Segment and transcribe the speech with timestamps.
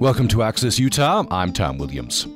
[0.00, 1.26] Welcome to Access Utah.
[1.30, 2.26] I'm Tom Williams.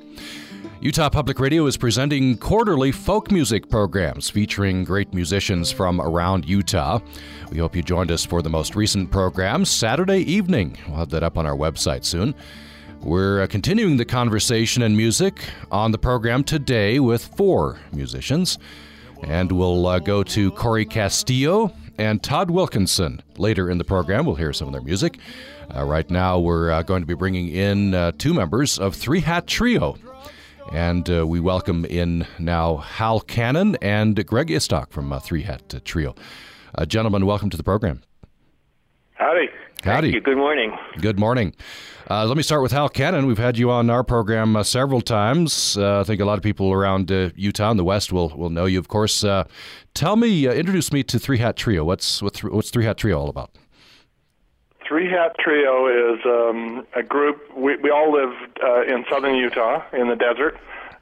[0.82, 7.00] Utah Public Radio is presenting quarterly folk music programs featuring great musicians from around Utah.
[7.50, 10.76] We hope you joined us for the most recent program Saturday evening.
[10.88, 12.34] We'll have that up on our website soon.
[13.00, 15.42] We're uh, continuing the conversation and music
[15.72, 18.58] on the program today with four musicians.
[19.22, 24.26] And we'll uh, go to Cory Castillo and Todd Wilkinson later in the program.
[24.26, 25.18] We'll hear some of their music.
[25.74, 29.20] Uh, right now, we're uh, going to be bringing in uh, two members of Three
[29.20, 29.96] Hat Trio.
[30.72, 35.74] And uh, we welcome in now Hal Cannon and Greg Istock from uh, Three Hat
[35.74, 36.14] uh, Trio.
[36.88, 38.02] gentlemen, welcome to the program.
[39.14, 39.48] Howdy.
[39.84, 40.08] Howdy.
[40.08, 40.20] Thank you.
[40.20, 40.76] Good morning.
[41.00, 41.54] Good morning.
[42.10, 43.26] Uh, let me start with Hal Cannon.
[43.26, 45.76] We've had you on our program uh, several times.
[45.76, 48.66] Uh, I think a lot of people around Utah and the West will, will know
[48.66, 49.24] you, of course.
[49.94, 51.84] tell me, introduce me to Three Hat Trio.
[51.84, 53.50] What's what's, what's Three Hat Trio all about?
[54.86, 57.40] Three Hat Trio is um, a group.
[57.56, 60.58] We, we all live uh, in southern Utah in the desert,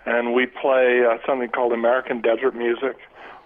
[0.06, 2.96] and we play uh, something called American Desert Music.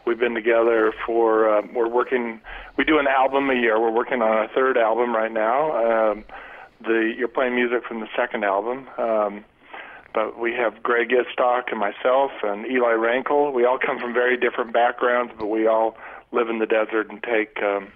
[0.06, 2.40] We've been together for, uh, we're working,
[2.76, 3.80] we do an album a year.
[3.80, 6.12] We're working on our third album right now.
[6.12, 6.24] Um,
[6.80, 8.86] the You're playing music from the second album.
[8.98, 9.44] Um,
[10.14, 13.52] but we have Greg Istock and myself and Eli Wrankle.
[13.52, 15.96] We all come from very different backgrounds, but we all
[16.32, 17.88] live in the desert and take um,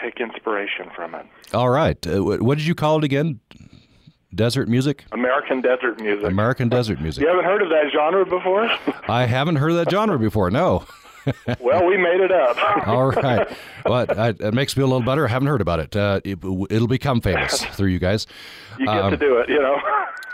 [0.00, 1.26] take inspiration from it.
[1.52, 2.04] All right.
[2.06, 3.40] Uh, what did you call it again?
[4.34, 5.04] Desert music?
[5.12, 6.26] American desert music.
[6.28, 7.22] American desert music.
[7.22, 8.68] You haven't heard of that genre before?
[9.08, 10.84] I haven't heard of that genre before, no.
[11.60, 12.56] well, we made it up.
[12.86, 13.56] All right.
[13.84, 15.26] Well, it, it, makes me a little better.
[15.26, 15.96] I haven't heard about it.
[15.96, 18.26] Uh, it will become famous through you guys.
[18.78, 19.78] You get um, to do it, you know.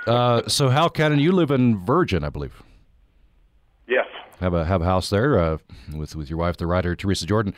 [0.06, 2.62] uh, so, Hal Cannon, you live in Virgin, I believe.
[3.86, 4.06] Yes
[4.40, 5.58] have a have a house there uh,
[5.94, 7.54] with with your wife, the writer Teresa Jordan,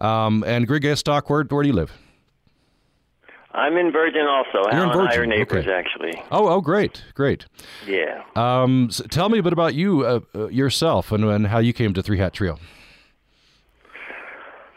[0.00, 1.28] um, and Greg Istock.
[1.28, 1.92] Where where do you live?
[3.54, 4.62] I'm in Virgin also.
[4.72, 5.28] You're in Virgin.
[5.28, 5.74] neighbors, okay.
[5.74, 6.12] actually.
[6.30, 7.44] Oh, oh, great, great.
[7.86, 8.22] Yeah.
[8.34, 11.74] Um, so tell me a bit about you uh, uh, yourself and, and how you
[11.74, 12.58] came to Three Hat Trio.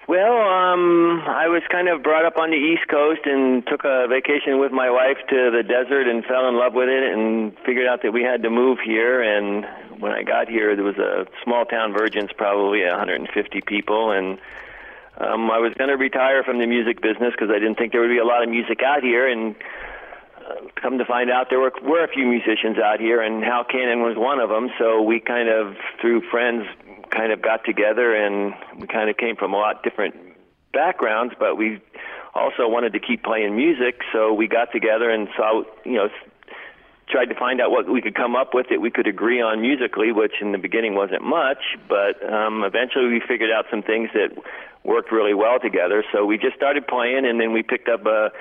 [0.08, 4.06] Well, um, I was kind of brought up on the East Coast and took a
[4.08, 7.88] vacation with my wife to the desert and fell in love with it and figured
[7.88, 9.24] out that we had to move here.
[9.24, 9.66] And
[10.00, 13.34] when I got here, there was a small town, Virgin's probably 150
[13.66, 14.38] people, and
[15.18, 18.02] um, I was going to retire from the music business because I didn't think there
[18.02, 19.26] would be a lot of music out here.
[19.28, 19.56] And
[20.38, 23.64] uh, come to find out, there were were a few musicians out here, and Hal
[23.64, 24.70] Cannon was one of them.
[24.78, 26.68] So we kind of, through friends,
[27.16, 30.16] kind of got together, and we kind of came from a lot different
[30.74, 31.82] backgrounds, but we
[32.34, 34.02] also wanted to keep playing music.
[34.12, 36.10] So we got together and saw, you know,
[37.10, 39.62] tried to find out what we could come up with that we could agree on
[39.62, 44.10] musically, which in the beginning wasn't much, but um, eventually we figured out some things
[44.14, 44.30] that
[44.84, 46.04] worked really well together.
[46.12, 48.32] So we just started playing, and then we picked up a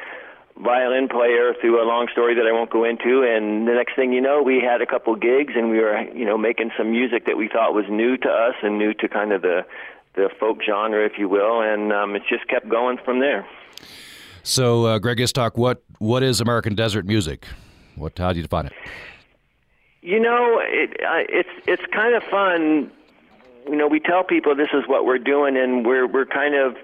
[0.57, 3.23] violin player through a long story that I won't go into.
[3.23, 6.25] And the next thing you know, we had a couple gigs, and we were, you
[6.25, 9.33] know, making some music that we thought was new to us and new to kind
[9.33, 9.65] of the
[10.15, 13.45] the folk genre, if you will, and um, it just kept going from there.
[14.45, 17.47] So, uh, Greg Istock, what what is American desert music?
[17.97, 18.73] What how do you define it?
[20.03, 22.93] You know, it, uh, it's it's kind of fun.
[23.67, 26.77] You know, we tell people this is what we're doing, and we're we're kind of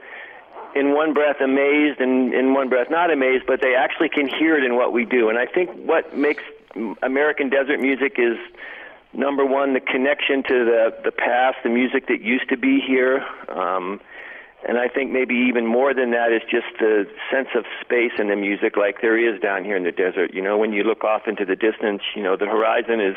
[0.75, 4.57] in one breath amazed and in one breath not amazed, but they actually can hear
[4.57, 5.29] it in what we do.
[5.29, 6.43] And I think what makes
[7.03, 8.37] American desert music is
[9.13, 13.25] number one the connection to the the past, the music that used to be here.
[13.49, 14.01] Um,
[14.67, 18.29] and I think maybe even more than that is just the sense of space in
[18.29, 20.35] the music, like there is down here in the desert.
[20.35, 23.17] You know, when you look off into the distance, you know, the horizon is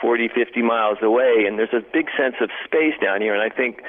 [0.00, 3.32] 40, 50 miles away, and there's a big sense of space down here.
[3.32, 3.82] And I think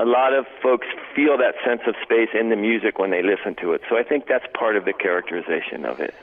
[0.00, 3.54] a lot of folks feel that sense of space in the music when they listen
[3.56, 3.82] to it.
[3.88, 6.14] So I think that's part of the characterization of it.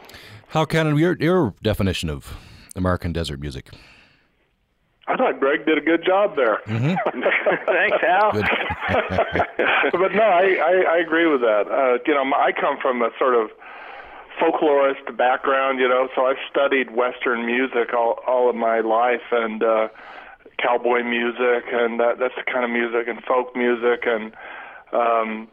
[0.49, 2.35] Hal Cannon, your, your definition of
[2.75, 3.69] American desert music?
[5.07, 6.57] I thought Greg did a good job there.
[6.65, 6.95] Mm-hmm.
[7.65, 8.31] Thanks, Al.
[9.91, 11.67] but no, I, I, I agree with that.
[11.71, 13.51] Uh, you know, I come from a sort of
[14.41, 19.63] folklorist background, you know, so I've studied Western music all, all of my life and
[19.63, 19.87] uh,
[20.61, 24.33] cowboy music, and that, that's the kind of music, and folk music, and
[24.91, 25.47] um,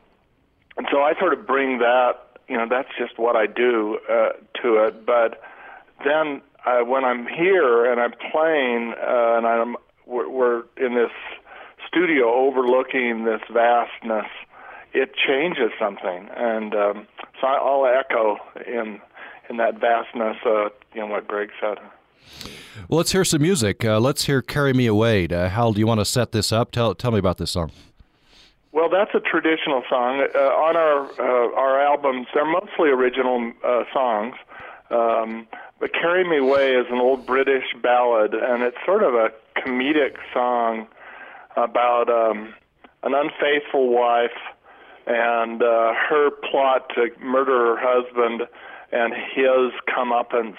[0.77, 2.13] and so I sort of bring that,
[2.49, 4.31] you know, that's just what I do uh,
[4.63, 5.07] to it.
[5.07, 5.41] But
[6.05, 11.13] then uh, when I'm here and I'm playing uh, and I'm we're, we're in this
[11.87, 14.27] studio overlooking this vastness,
[14.93, 17.07] it changes something, and um,
[17.41, 18.37] so I'll echo
[18.67, 19.01] in
[19.49, 20.37] in that vastness.
[20.45, 21.79] Uh, you know what Greg said.
[22.89, 23.85] Well, let's hear some music.
[23.85, 26.71] Uh, let's hear "Carry Me Away." Uh, Hal, do you want to set this up?
[26.73, 27.71] Tell tell me about this song.
[28.73, 30.27] Well, that's a traditional song.
[30.35, 34.35] Uh, on our uh, our albums, they're mostly original uh, songs,
[34.91, 35.47] Um,
[35.79, 40.17] but "Carry Me Away" is an old British ballad, and it's sort of a comedic
[40.33, 40.87] song
[41.57, 42.53] about um,
[43.05, 44.37] an unfaithful wife
[45.07, 48.49] and uh, her plot to murder her husband
[48.91, 50.57] and his comeuppance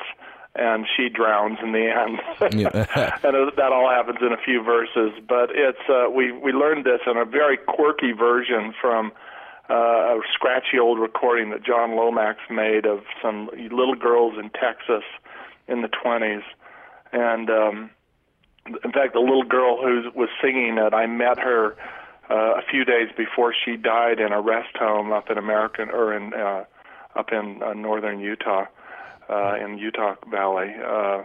[0.55, 2.19] and she drowns in the end.
[3.23, 5.11] and that all happens in a few verses.
[5.27, 9.11] But it's uh, we we learned this in a very quirky version from
[9.69, 15.03] uh, a scratchy old recording that John Lomax made of some little girls in Texas
[15.67, 16.43] in the 20s.
[17.11, 17.89] And um,
[18.67, 21.75] in fact, the little girl who was singing it, I met her
[22.29, 26.15] uh, a few days before she died in a rest home up in American or
[26.15, 26.65] in uh,
[27.15, 28.65] up in uh, northern Utah
[29.29, 31.23] uh, in Utah Valley, uh,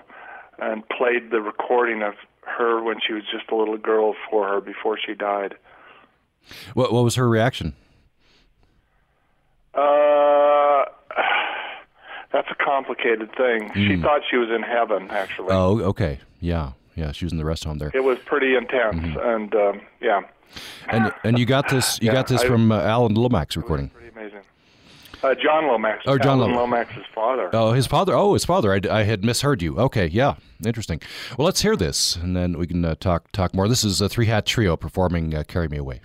[0.58, 4.60] and played the recording of her when she was just a little girl for her
[4.60, 5.54] before she died.
[6.74, 7.74] What What was her reaction?
[9.74, 10.84] Uh,
[12.32, 13.70] that's a complicated thing.
[13.70, 13.74] Mm.
[13.74, 14.02] She hmm.
[14.02, 15.50] thought she was in heaven, actually.
[15.50, 17.12] Oh, okay, yeah, yeah.
[17.12, 17.90] She was in the rest home there.
[17.94, 19.18] It was pretty intense, mm-hmm.
[19.18, 20.22] and um, yeah.
[20.88, 23.90] And and you got this you yeah, got this I, from uh, Alan Lomax recording.
[23.90, 24.40] Pretty amazing.
[25.22, 26.02] Uh, John Lomax.
[26.06, 27.50] Oh, John Alan Lomax's father.
[27.52, 28.14] Oh, his father.
[28.14, 28.72] Oh, his father.
[28.72, 29.78] I, I had misheard you.
[29.78, 31.00] Okay, yeah, interesting.
[31.36, 33.68] Well, let's hear this, and then we can uh, talk talk more.
[33.68, 36.00] This is a three hat trio performing uh, "Carry Me Away."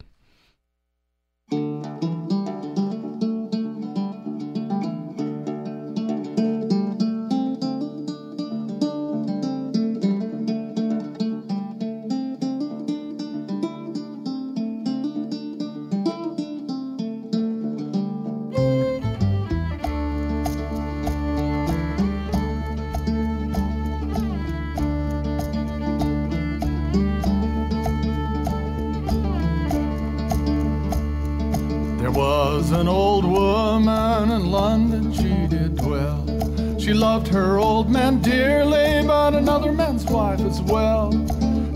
[37.15, 41.11] Loved her old man dearly, but another man's wife as well.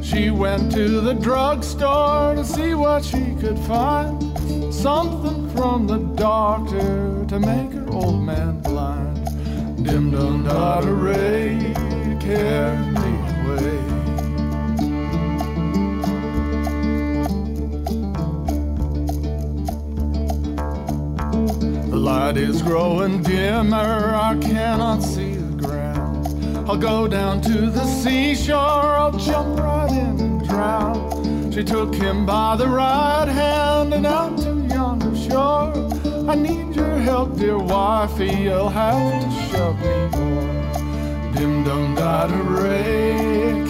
[0.01, 4.21] She went to the drugstore to see what she could find.
[4.73, 9.23] Something from the doctor to make her old man blind.
[9.85, 11.73] Dim dum da da ray,
[12.19, 12.99] carry
[22.29, 26.27] light is growing dimmer, I cannot see the ground.
[26.69, 31.51] I'll go down to the seashore, I'll jump right in and drown.
[31.51, 35.73] She took him by the right hand and out to yonder shore.
[36.29, 41.33] I need your help, dear wifey, you'll have to shove me more.
[41.33, 43.69] Dim dum da da ray,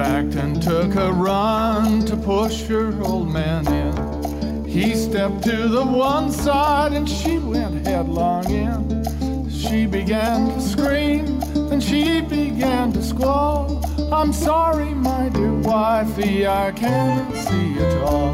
[0.00, 4.64] backed and took a run to push her old man in.
[4.64, 9.50] He stepped to the one side and she went headlong in.
[9.50, 13.84] She began to scream and she began to squall.
[14.10, 18.32] I'm sorry, my dear wifey, I can't see at all.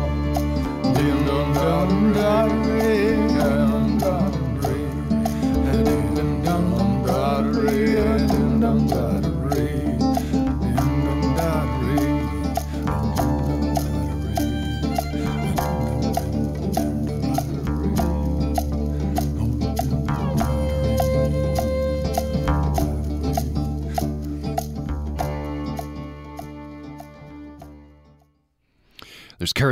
[0.94, 2.15] Dum dum dum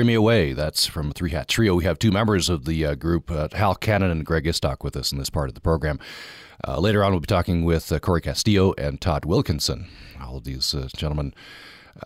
[0.05, 0.53] Me Away.
[0.53, 1.75] That's from Three Hat Trio.
[1.75, 4.97] We have two members of the uh, group, uh, Hal Cannon and Greg Istock, with
[4.97, 5.99] us in this part of the program.
[6.67, 9.89] Uh, later on, we'll be talking with uh, Cory Castillo and Todd Wilkinson.
[10.23, 11.35] All of these uh, gentlemen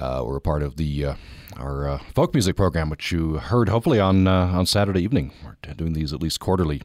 [0.01, 1.15] uh, were a part of the
[1.57, 5.33] our folk music program, which you heard hopefully on on Saturday evening.
[5.45, 6.83] We're doing these at least quarterly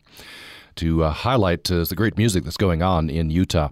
[0.75, 3.69] to highlight the great music that's going on in Utah.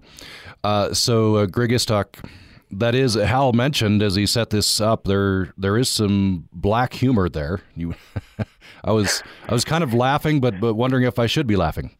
[0.92, 2.24] so, Greg Istock
[2.72, 5.04] that is Hal mentioned as he set this up.
[5.04, 7.60] There there is some black humor there.
[7.76, 7.94] You,
[8.84, 11.96] I was I was kind of laughing, but but wondering if I should be laughing.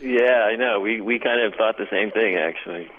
[0.00, 0.80] Yeah, I know.
[0.80, 2.90] We we kind of thought the same thing actually.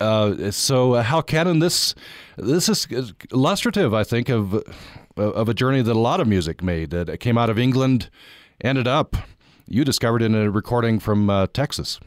[0.00, 1.94] Uh, so uh, Hal Cannon, this
[2.36, 4.62] this is illustrative, I think, of
[5.16, 6.90] of a journey that a lot of music made.
[6.90, 8.10] That came out of England,
[8.60, 9.16] ended up
[9.68, 12.00] you discovered in a recording from uh, Texas.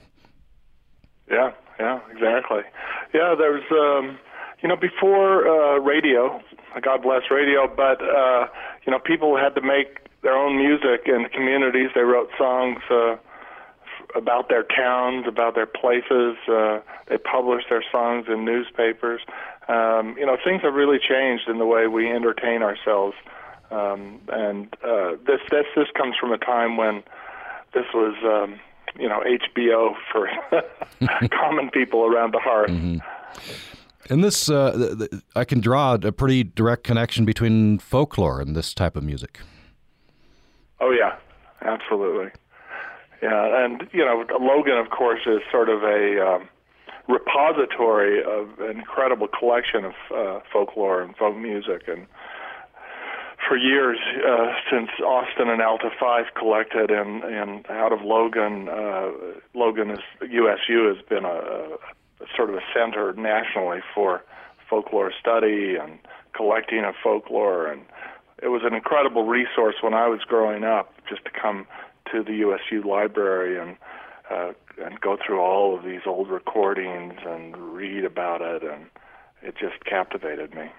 [1.30, 2.62] Yeah, yeah, exactly.
[3.14, 4.18] Yeah, there's, um,
[4.62, 6.42] you know, before uh, radio,
[6.82, 8.48] God bless radio, but, uh,
[8.86, 11.90] you know, people had to make their own music in the communities.
[11.94, 13.16] They wrote songs uh,
[14.16, 16.36] about their towns, about their places.
[16.48, 19.22] Uh, they publish their songs in newspapers.
[19.68, 23.16] Um, you know, things have really changed in the way we entertain ourselves.
[23.72, 27.04] Um, and uh, this this this comes from a time when
[27.74, 28.60] this was um,
[29.00, 30.30] you know HBO for
[31.30, 32.72] common people around the hearth.
[32.72, 32.98] Mm-hmm.
[34.10, 38.56] And this, uh, th- th- I can draw a pretty direct connection between folklore and
[38.56, 39.40] this type of music.
[40.80, 41.16] Oh yeah,
[41.62, 42.32] absolutely.
[43.22, 46.50] Yeah, and you know, Logan, of course, is sort of a um,
[47.08, 52.06] repository of an incredible collection of uh, folklore and folk music, and
[53.48, 53.98] for years
[54.28, 59.12] uh, since Austin and Alta Fife collected, and and out of Logan, uh,
[59.54, 61.78] Logan is USU has been a,
[62.22, 64.24] a sort of a center nationally for
[64.70, 66.00] folklore study and
[66.34, 67.82] collecting of folklore, and
[68.42, 71.68] it was an incredible resource when I was growing up, just to come
[72.12, 73.78] to the USU library and
[74.30, 78.88] uh, and go through all of these old recordings and read about it, and
[79.42, 80.72] it just captivated me.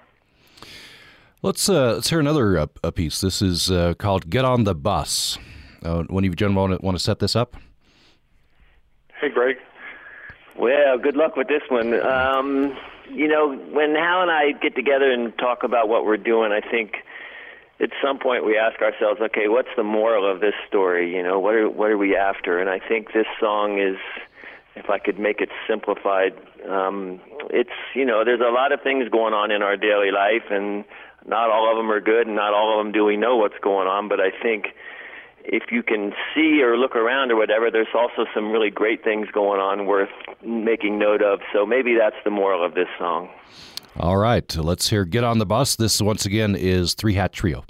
[1.47, 3.21] Let's uh, let's hear another uh, a piece.
[3.21, 5.39] This is uh, called "Get on the Bus."
[5.81, 7.55] Uh, one of you gentlemen want to, want to set this up?
[9.21, 9.55] Hey, Greg.
[10.59, 11.95] Well, good luck with this one.
[12.05, 12.77] Um,
[13.13, 16.69] you know, when Hal and I get together and talk about what we're doing, I
[16.69, 16.97] think
[17.79, 21.15] at some point we ask ourselves, okay, what's the moral of this story?
[21.15, 22.59] You know, what are what are we after?
[22.59, 23.99] And I think this song is,
[24.75, 26.35] if I could make it simplified,
[26.69, 30.51] um, it's you know, there's a lot of things going on in our daily life,
[30.51, 30.85] and
[31.27, 33.59] not all of them are good, and not all of them do we know what's
[33.63, 34.09] going on.
[34.09, 34.67] But I think
[35.45, 39.29] if you can see or look around or whatever, there's also some really great things
[39.33, 40.11] going on worth
[40.45, 41.41] making note of.
[41.53, 43.29] So maybe that's the moral of this song.
[43.99, 45.77] All right, let's hear Get on the Bus.
[45.77, 47.65] This, once again, is Three Hat Trio.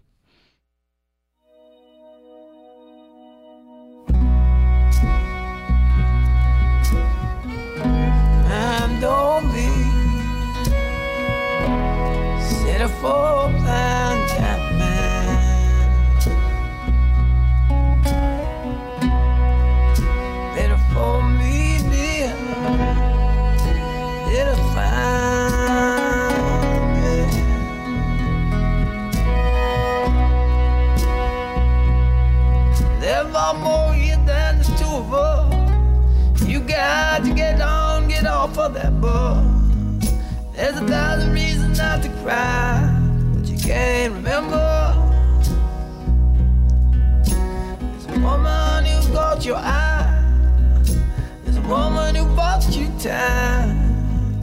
[53.07, 54.41] Time.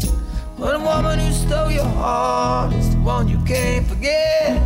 [0.58, 4.62] But a woman who stole your heart is the one you can't forget.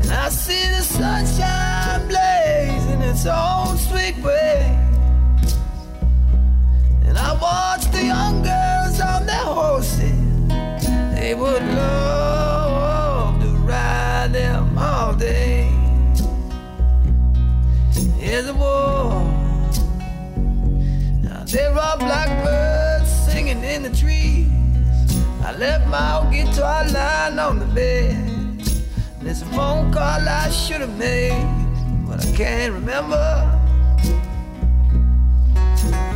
[0.00, 4.69] And I see the sunshine blaze in its own sweet way.
[25.60, 28.16] Left my old guitar lying on the bed.
[29.20, 31.36] There's a phone call I should have made,
[32.08, 33.26] but I can't remember.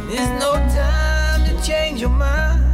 [0.08, 2.64] There's no time to change your mind.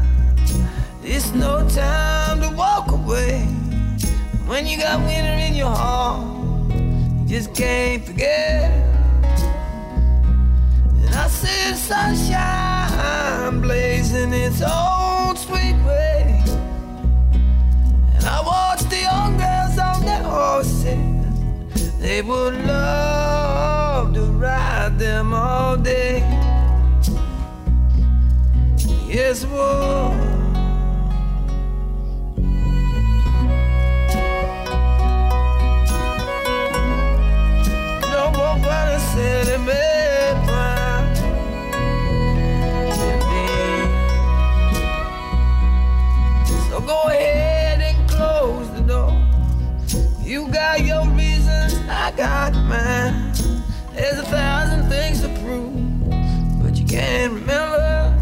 [1.02, 3.40] There's no time to walk away.
[4.46, 6.24] When you got winter in your heart,
[6.70, 8.70] you just can't forget.
[11.02, 14.89] And I see sunshine blazing its own
[22.11, 26.19] They would love to ride them all day.
[29.07, 30.19] Yes, would.
[56.90, 58.12] Can't remember.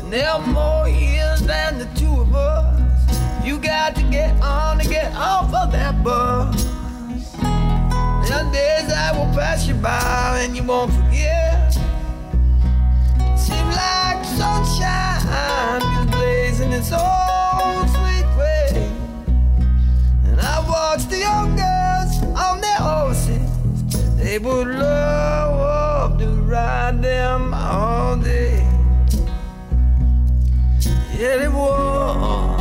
[0.00, 3.46] And there are more years than the two of us.
[3.46, 6.64] You got to get on and get off of that bus.
[8.32, 11.74] Are days I will pass you by and you won't forget.
[13.36, 18.90] Seems like sunshine is blazing its own sweet way.
[20.24, 24.16] And I watch the young girls on their horses.
[24.16, 25.45] They would love
[26.56, 28.56] ride them all day.
[31.18, 32.60] Yeah, they would.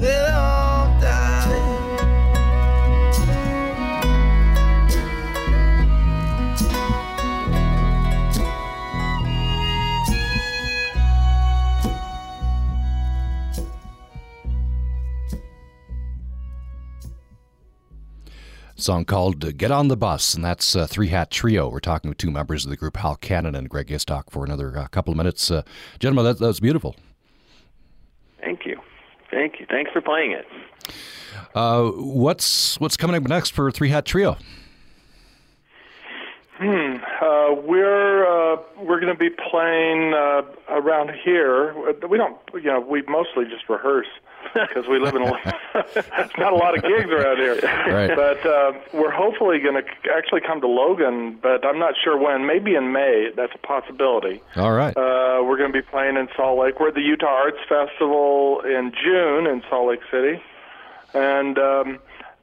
[0.00, 0.18] They
[18.84, 21.68] song called Get on the Bus, and that's uh, Three Hat Trio.
[21.68, 24.76] We're talking with two members of the group, Hal Cannon and Greg Istock, for another
[24.76, 25.50] uh, couple of minutes.
[25.50, 25.62] Uh,
[25.98, 26.94] gentlemen, that, that was beautiful.
[28.40, 28.78] Thank you.
[29.30, 29.66] Thank you.
[29.70, 30.46] Thanks for playing it.
[31.54, 34.36] Uh, what's what's coming up next for Three Hat Trio?
[36.56, 36.96] Hmm.
[37.20, 41.74] Uh, we're uh, we're going to be playing uh, around here.
[42.08, 44.06] We don't, you know, we mostly just rehearse
[44.54, 45.30] because we live in a
[46.38, 47.56] not a lot of gigs around here.
[47.56, 48.14] Right.
[48.14, 52.46] But uh, we're hopefully going to actually come to Logan, but I'm not sure when.
[52.46, 53.30] Maybe in May.
[53.34, 54.40] That's a possibility.
[54.54, 54.96] All right.
[54.96, 56.78] Uh, we're going to be playing in Salt Lake.
[56.78, 60.40] We're at the Utah Arts Festival in June in Salt Lake City,
[61.14, 61.98] and um,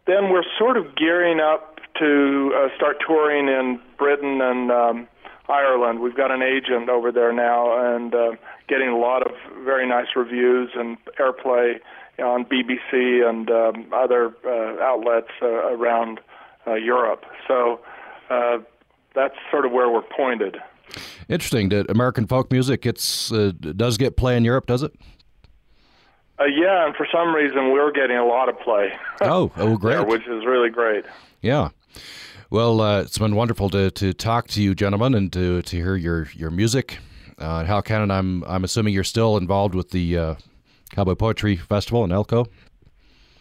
[0.06, 5.08] then we're sort of gearing up to uh, start touring in Britain and um,
[5.50, 6.00] Ireland.
[6.00, 8.32] We've got an agent over there now, and uh,
[8.68, 9.32] getting a lot of
[9.64, 11.80] very nice reviews and airplay
[12.20, 16.20] on BBC and um, other uh, outlets uh, around
[16.68, 17.24] uh, Europe.
[17.48, 17.80] So
[18.30, 18.60] uh,
[19.16, 20.58] that's sort of where we're pointed.
[21.30, 21.70] Interesting.
[21.70, 24.94] That American folk music it's uh, does get play in Europe, does it?
[26.40, 28.92] Uh, yeah, and for some reason we're getting a lot of play.
[29.22, 30.08] Oh, oh, great.
[30.08, 31.06] which is really great.
[31.42, 31.70] Yeah.
[32.50, 35.96] Well, uh, it's been wonderful to, to talk to you, gentlemen, and to, to hear
[35.96, 36.98] your your music.
[37.38, 40.36] Uh, Hal Cannon, I'm I'm assuming you're still involved with the uh,
[40.92, 42.46] Cowboy Poetry Festival in Elko.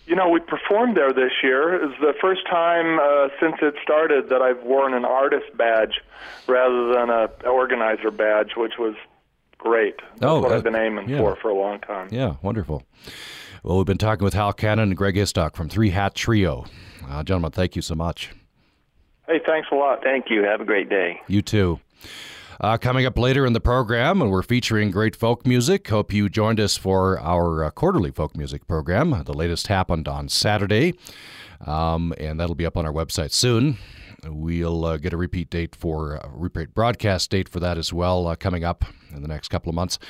[0.07, 1.75] You know, we performed there this year.
[1.85, 6.01] It's the first time uh, since it started that I've worn an artist badge
[6.49, 8.95] rather than a organizer badge, which was
[9.59, 9.97] great.
[10.19, 11.19] That's Oh, what uh, I've been aiming yeah.
[11.19, 12.09] for for a long time.
[12.11, 12.83] Yeah, wonderful.
[13.63, 16.65] Well, we've been talking with Hal Cannon and Greg Istock from Three Hat Trio.
[17.09, 18.31] Uh, gentlemen, thank you so much.
[19.31, 20.03] Hey, thanks a lot.
[20.03, 20.43] Thank you.
[20.43, 21.21] Have a great day.
[21.29, 21.79] You too.
[22.61, 25.87] Uh, coming up later in the program, and we're featuring great folk music.
[25.87, 29.23] Hope you joined us for our uh, quarterly folk music program.
[29.25, 30.95] The latest happened on Saturday,
[31.65, 33.79] um, and that'll be up on our website soon.
[34.27, 38.27] We'll uh, get a repeat date for a repeat broadcast date for that as well
[38.27, 40.01] uh, coming up in the next couple of months.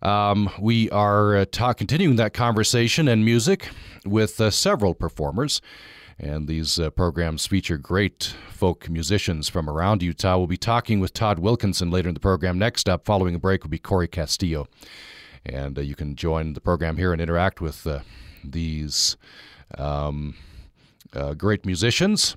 [0.00, 3.68] Um, we are uh, ta- continuing that conversation and music
[4.06, 5.60] with uh, several performers.
[6.18, 10.38] And these uh, programs feature great folk musicians from around Utah.
[10.38, 12.58] We'll be talking with Todd Wilkinson later in the program.
[12.58, 14.66] Next up, following a break, will be Cory Castillo.
[15.44, 18.00] And uh, you can join the program here and interact with uh,
[18.42, 19.16] these
[19.76, 20.34] um,
[21.12, 22.36] uh, great musicians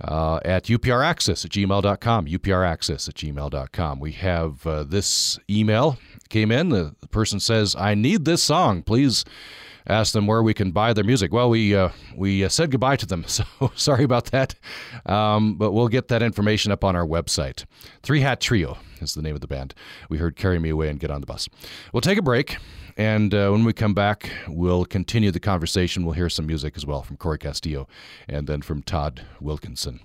[0.00, 2.26] uh, at upraccess at gmail.com.
[2.26, 4.00] upraccess at gmail.com.
[4.00, 6.68] We have uh, this email came in.
[6.68, 8.82] The, the person says, I need this song.
[8.82, 9.24] Please
[9.86, 11.32] ask them where we can buy their music.
[11.32, 13.44] Well, we uh, we uh, said goodbye to them, so
[13.74, 14.54] sorry about that.
[15.04, 17.64] Um, but we'll get that information up on our website.
[18.02, 19.74] Three Hat Trio is the name of the band.
[20.08, 21.48] We heard "Carry Me Away" and "Get on the Bus."
[21.92, 22.58] We'll take a break,
[22.96, 26.04] and uh, when we come back, we'll continue the conversation.
[26.04, 27.88] We'll hear some music as well from Cory Castillo,
[28.28, 30.00] and then from Todd Wilkinson.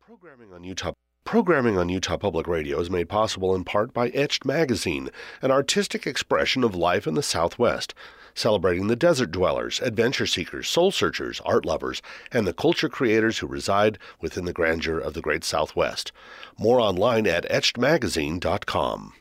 [0.00, 0.92] Programming on Utah
[1.30, 6.04] Programming on Utah Public Radio is made possible in part by Etched Magazine, an artistic
[6.04, 7.94] expression of life in the Southwest,
[8.34, 13.46] celebrating the desert dwellers, adventure seekers, soul searchers, art lovers, and the culture creators who
[13.46, 16.10] reside within the grandeur of the Great Southwest.
[16.58, 19.12] More online at etchedmagazine.com.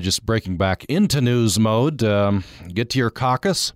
[0.00, 3.74] just breaking back into news mode, um, get to your caucus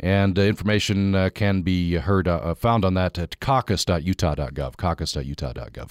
[0.00, 4.76] and uh, information uh, can be heard uh, uh found on that at caucus.utah.gov.
[4.76, 5.90] Caucus.utah.gov.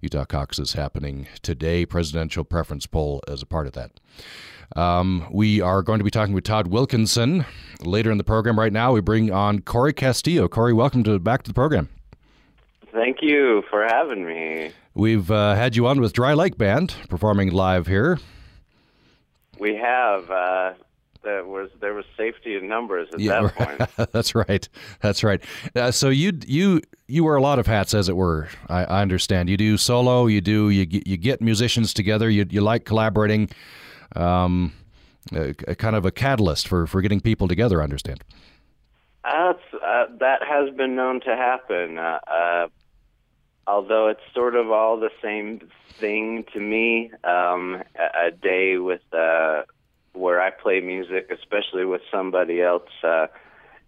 [0.00, 1.84] Utah caucus is happening today.
[1.84, 3.92] Presidential preference poll as a part of that.
[4.76, 7.44] Um, we are going to be talking with Todd Wilkinson
[7.80, 8.58] later in the program.
[8.58, 10.46] Right now, we bring on Cory Castillo.
[10.46, 11.88] Cory, welcome to back to the program.
[12.92, 14.72] Thank you for having me.
[14.94, 18.18] We've uh, had you on with Dry Lake Band performing live here.
[19.58, 20.30] We have.
[21.28, 24.12] There was there was safety in numbers at yeah, that point.
[24.12, 24.66] that's right.
[25.02, 25.44] That's right.
[25.76, 28.48] Uh, so you you you wear a lot of hats, as it were.
[28.70, 29.50] I, I understand.
[29.50, 30.26] You do solo.
[30.26, 32.30] You do you you get musicians together.
[32.30, 33.50] You you like collaborating.
[34.16, 34.72] Um,
[35.34, 37.82] a, a kind of a catalyst for for getting people together.
[37.82, 38.24] I understand.
[39.22, 39.52] Uh,
[39.84, 41.98] uh, that has been known to happen.
[41.98, 42.68] Uh, uh,
[43.66, 45.60] although it's sort of all the same
[46.00, 47.12] thing to me.
[47.22, 49.64] Um, a, a day with uh,
[50.18, 53.26] where I play music, especially with somebody else, uh,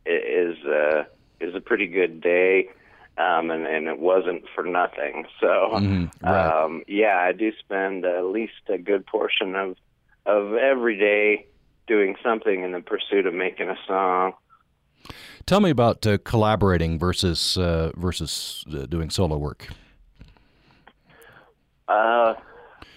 [0.07, 1.05] is uh,
[1.41, 2.71] is a pretty good day.
[3.19, 5.27] Um, and, and it wasn't for nothing.
[5.41, 6.65] So, mm-hmm, right.
[6.65, 9.77] um, yeah, I do spend at least a good portion of
[10.25, 11.47] of every day
[11.87, 14.33] doing something in the pursuit of making a song.
[15.45, 19.69] Tell me about uh, collaborating versus uh, versus uh, doing solo work.
[21.89, 22.35] Uh,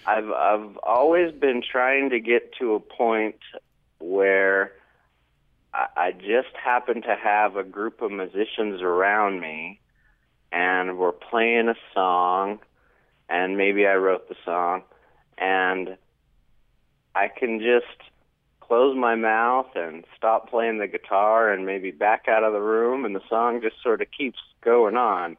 [0.06, 3.38] I've I've always been trying to get to a point
[3.98, 4.72] where
[5.72, 9.80] I, I just happen to have a group of musicians around me,
[10.52, 12.58] and we're playing a song,
[13.28, 14.82] and maybe I wrote the song,
[15.38, 15.96] and
[17.14, 18.10] I can just
[18.60, 23.04] close my mouth and stop playing the guitar and maybe back out of the room
[23.04, 25.36] and the song just sort of keeps going on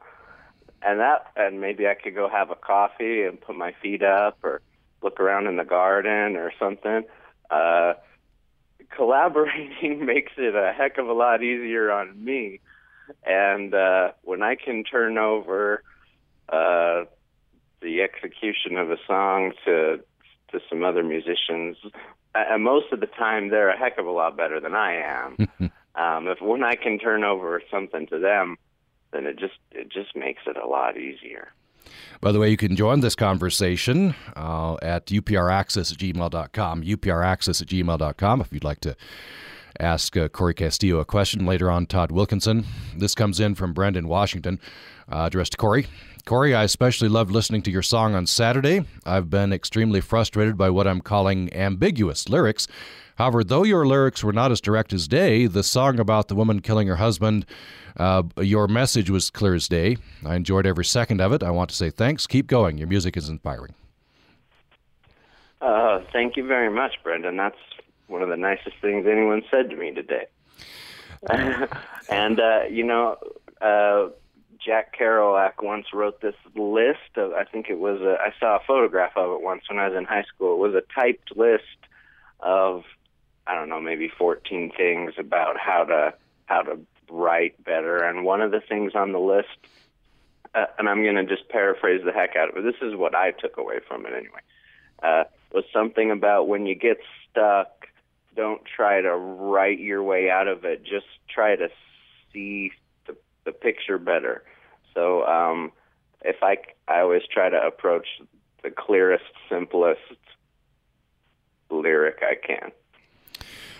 [0.82, 4.38] and that and maybe I could go have a coffee and put my feet up
[4.42, 4.60] or
[5.02, 7.04] look around in the garden or something.
[7.50, 7.94] Uh,
[8.94, 12.60] collaborating makes it a heck of a lot easier on me,
[13.24, 15.82] and uh, when I can turn over
[16.48, 17.04] uh,
[17.80, 20.00] the execution of a song to
[20.52, 21.76] to some other musicians,
[22.34, 25.48] and most of the time they're a heck of a lot better than I am.
[25.94, 28.56] um, if when I can turn over something to them
[29.16, 31.48] then it just it just makes it a lot easier.
[32.20, 37.68] By the way, you can join this conversation uh, at upraccess at gmail.com, upraccess at
[37.68, 38.96] gmail.com if you'd like to
[39.78, 41.46] ask uh, Cory Castillo a question.
[41.46, 42.64] Later on, Todd Wilkinson.
[42.96, 44.60] This comes in from Brendan Washington,
[45.10, 45.86] uh, addressed to Cory.
[46.26, 48.84] Cory, I especially loved listening to your song on Saturday.
[49.04, 52.66] I've been extremely frustrated by what I'm calling ambiguous lyrics.
[53.14, 56.60] However, though your lyrics were not as direct as day, the song about the woman
[56.60, 57.46] killing her husband
[57.96, 59.98] uh, your message was clear as day.
[60.24, 61.44] I enjoyed every second of it.
[61.44, 62.26] I want to say thanks.
[62.26, 62.76] Keep going.
[62.76, 63.76] Your music is inspiring.
[65.60, 67.36] Uh, thank you very much, Brendan.
[67.36, 67.56] That's
[68.08, 70.26] one of the nicest things anyone said to me today.
[72.10, 73.16] and, uh, you know,
[73.60, 74.08] uh,
[74.66, 78.60] Jack Kerouac once wrote this list of, I think it was, a, I saw a
[78.66, 80.54] photograph of it once when I was in high school.
[80.54, 81.62] It was a typed list
[82.40, 82.82] of,
[83.46, 86.14] I don't know, maybe 14 things about how to,
[86.46, 87.98] how to write better.
[87.98, 89.56] And one of the things on the list,
[90.52, 92.64] uh, and I'm going to just paraphrase the heck out of it.
[92.64, 94.40] This is what I took away from it anyway.
[95.00, 96.98] Uh, was something about when you get
[97.30, 97.86] stuck,
[98.34, 100.82] don't try to write your way out of it.
[100.82, 101.68] Just try to
[102.32, 102.72] see
[103.06, 104.42] the, the picture better.
[104.96, 105.72] So um,
[106.22, 106.56] if I,
[106.88, 108.06] I always try to approach
[108.64, 110.00] the clearest, simplest
[111.70, 112.72] lyric I can.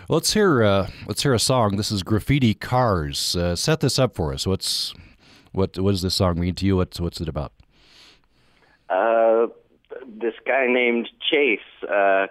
[0.09, 1.77] Let's hear uh, let's hear a song.
[1.77, 3.35] This is Graffiti Cars.
[3.35, 4.47] Uh, set this up for us.
[4.47, 4.95] What's
[5.51, 6.77] what what does this song mean to you?
[6.77, 7.53] What's what's it about?
[8.89, 9.49] Uh,
[10.07, 11.59] this guy named Chase
[11.91, 12.29] uh,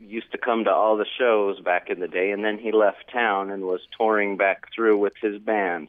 [0.00, 3.12] used to come to all the shows back in the day, and then he left
[3.12, 5.88] town and was touring back through with his band.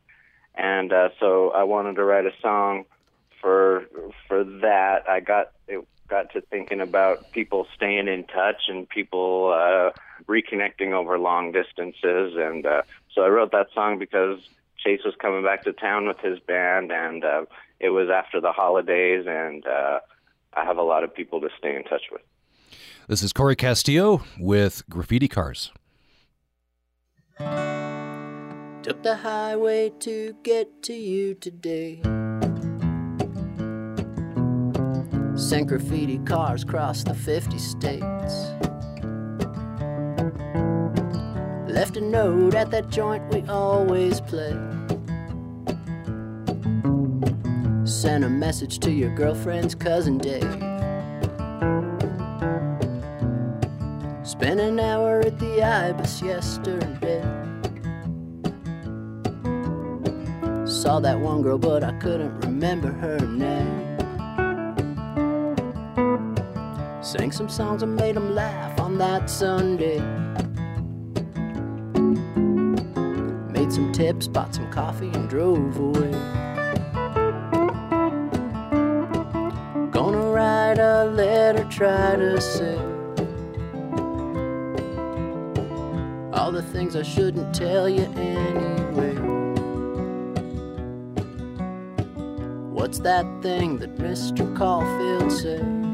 [0.58, 2.86] And uh, so I wanted to write a song
[3.42, 3.86] for
[4.28, 5.04] for that.
[5.10, 9.92] I got it got to thinking about people staying in touch and people uh,
[10.28, 12.34] reconnecting over long distances.
[12.38, 14.40] And uh, so I wrote that song because
[14.78, 17.46] Chase was coming back to town with his band, and uh,
[17.80, 20.00] it was after the holidays, and uh,
[20.54, 22.22] I have a lot of people to stay in touch with.
[23.08, 25.72] This is Cory Castillo with Graffiti Cars.
[28.86, 32.02] Took the highway to get to you today.
[35.36, 38.52] Sent graffiti cars across the 50 states.
[41.68, 44.52] Left a note at that joint we always play.
[47.86, 50.44] Sent a message to your girlfriend's cousin Dave.
[54.24, 57.55] Spent an hour at the Ibis yesterday.
[60.76, 63.98] Saw that one girl, but I couldn't remember her name.
[67.02, 70.00] Sang some songs and made them laugh on that Sunday.
[73.52, 76.12] Made some tips, bought some coffee, and drove away.
[79.92, 82.78] Gonna write a letter, try to say
[86.34, 89.15] all the things I shouldn't tell you anyway.
[92.86, 94.46] What's that thing that Mr.
[94.56, 95.85] Caulfield said?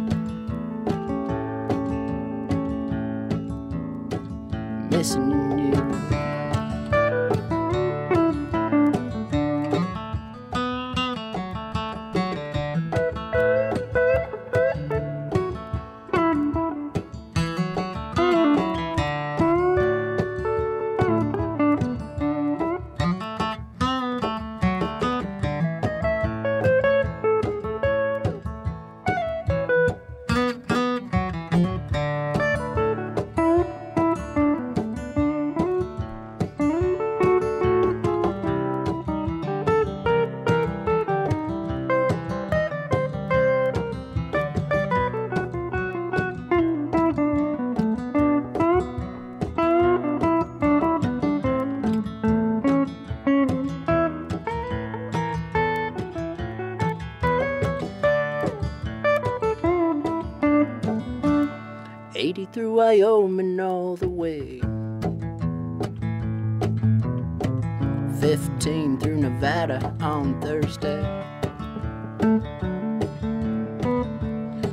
[68.21, 71.01] 15 through Nevada on Thursday.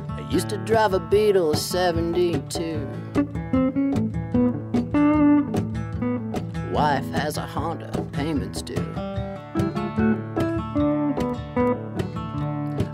[0.07, 2.87] I used to drive a Beetle 72.
[6.71, 8.75] Wife has a Honda, payments due.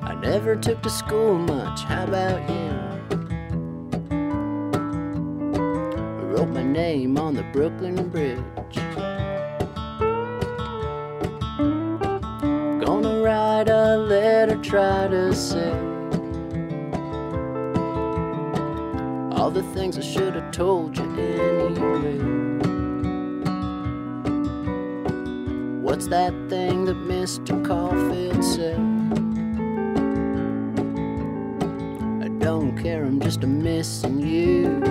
[0.03, 2.55] I never took to school much, how about you?
[5.59, 8.84] I wrote my name on the Brooklyn Bridge.
[14.75, 15.71] Try to say
[19.31, 22.17] all the things I should have told you anyway.
[25.81, 27.55] What's that thing that Mr.
[27.65, 28.77] Caulfield said?
[32.21, 34.81] I don't care, I'm just a missing you.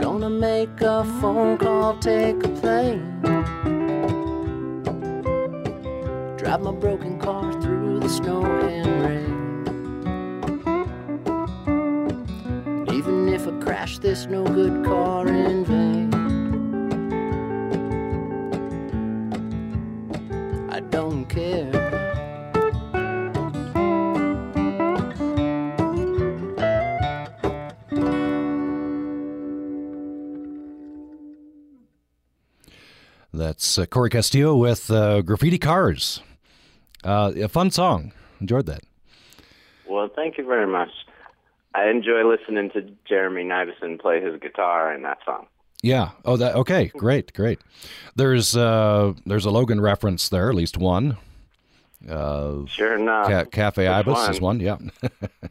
[0.00, 2.55] Gonna make a phone call, take a
[33.78, 36.20] Uh, Cory Castillo with uh, Graffiti Cars.
[37.04, 38.12] Uh, a fun song.
[38.40, 38.80] Enjoyed that.
[39.88, 40.90] Well, thank you very much.
[41.74, 45.46] I enjoy listening to Jeremy Nivison play his guitar in that song.
[45.82, 46.10] Yeah.
[46.24, 46.86] Oh, that okay.
[46.96, 47.60] Great, great.
[48.16, 51.18] There's uh, there's a Logan reference there, at least one.
[52.08, 53.28] Uh, Sure enough.
[53.28, 54.58] Ca- Cafe Ibis is one?
[54.58, 54.60] one.
[54.60, 55.08] Yeah.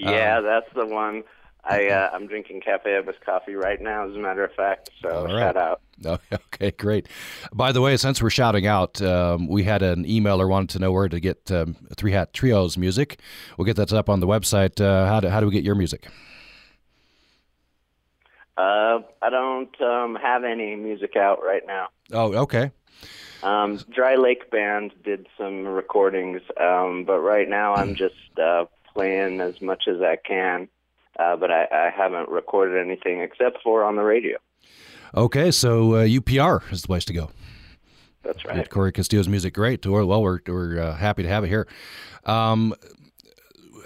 [0.00, 1.24] Yeah, that's the one.
[1.68, 4.90] I uh, I'm drinking Cafe Ibis coffee right now, as a matter of fact.
[5.02, 5.38] So right.
[5.38, 5.80] shout out.
[6.60, 7.08] Okay, great.
[7.52, 10.90] By the way, since we're shouting out, um, we had an emailer wanted to know
[10.90, 13.20] where to get um, Three Hat Trios music.
[13.56, 14.80] We'll get that up on the website.
[14.80, 16.08] Uh, how do how do we get your music?
[18.56, 21.88] Uh, I don't um, have any music out right now.
[22.12, 22.72] Oh, okay.
[23.44, 29.40] Um, Dry Lake Band did some recordings, um, but right now I'm just uh, playing
[29.40, 30.68] as much as I can.
[31.18, 34.38] Uh, but I, I haven't recorded anything except for on the radio.
[35.14, 37.30] Okay, so uh, UPR is the place to go.
[38.22, 38.56] That's right.
[38.56, 39.54] Get Cory Castillo's music.
[39.54, 39.86] Great.
[39.86, 41.66] Well, well we're we're uh, happy to have it here.
[42.24, 42.74] Um,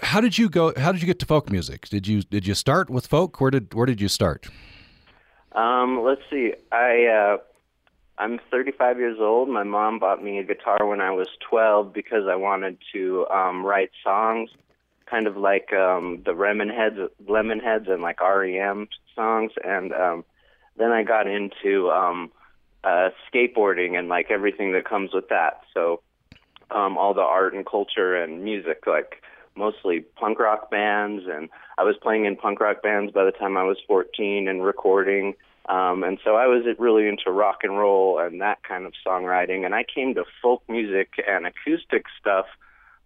[0.01, 0.73] how did you go?
[0.77, 1.87] How did you get to folk music?
[1.87, 3.39] Did you did you start with folk?
[3.39, 4.47] Where did where did you start?
[5.53, 6.53] Um, let's see.
[6.71, 7.37] I uh,
[8.17, 9.49] I'm 35 years old.
[9.49, 13.65] My mom bought me a guitar when I was 12 because I wanted to um,
[13.65, 14.49] write songs,
[15.05, 19.51] kind of like um, the Lemonheads, Lemonheads, and like REM songs.
[19.63, 20.25] And um,
[20.77, 22.31] then I got into um,
[22.83, 25.61] uh, skateboarding and like everything that comes with that.
[25.73, 26.01] So
[26.71, 29.21] um, all the art and culture and music, like
[29.55, 33.57] mostly punk rock bands, and I was playing in punk rock bands by the time
[33.57, 35.35] I was 14 and recording.
[35.69, 39.65] Um, and so I was really into rock and roll and that kind of songwriting.
[39.65, 42.47] And I came to folk music and acoustic stuff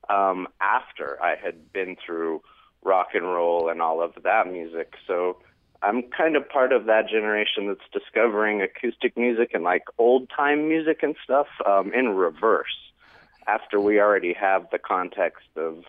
[0.09, 2.41] um, after I had been through
[2.83, 4.93] rock and roll and all of that music.
[5.05, 5.37] So
[5.81, 10.67] I'm kind of part of that generation that's discovering acoustic music and like old time
[10.67, 12.91] music and stuff um, in reverse
[13.47, 15.83] after we already have the context of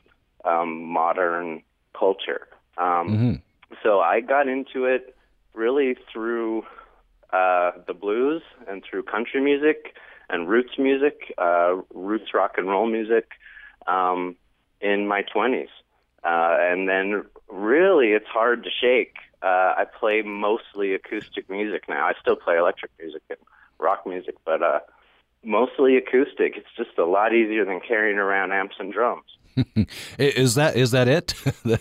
[0.45, 1.63] um, modern
[1.99, 2.49] culture.
[2.77, 3.35] Um, Mm-hmm.
[3.83, 5.15] So I got into it
[5.55, 6.63] really through
[7.33, 9.95] uh, the blues and through country music
[10.31, 13.29] and roots music, uh, roots rock and roll music
[13.89, 14.37] um,
[14.81, 15.69] in my 20s.
[16.25, 19.17] Uh, and then really it's hard to shake.
[19.43, 22.07] Uh, I play mostly acoustic music now.
[22.07, 23.39] I still play electric music and
[23.79, 24.81] rock music, but uh,
[25.45, 26.57] mostly acoustic.
[26.57, 29.25] It's just a lot easier than carrying around amps and drums.
[30.19, 31.29] is that is that it?
[31.65, 31.81] the,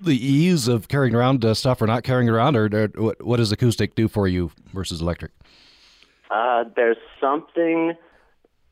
[0.00, 3.36] the ease of carrying around uh, stuff or not carrying around, or, or what, what
[3.38, 5.32] does acoustic do for you versus electric?
[6.30, 7.94] Uh, there's something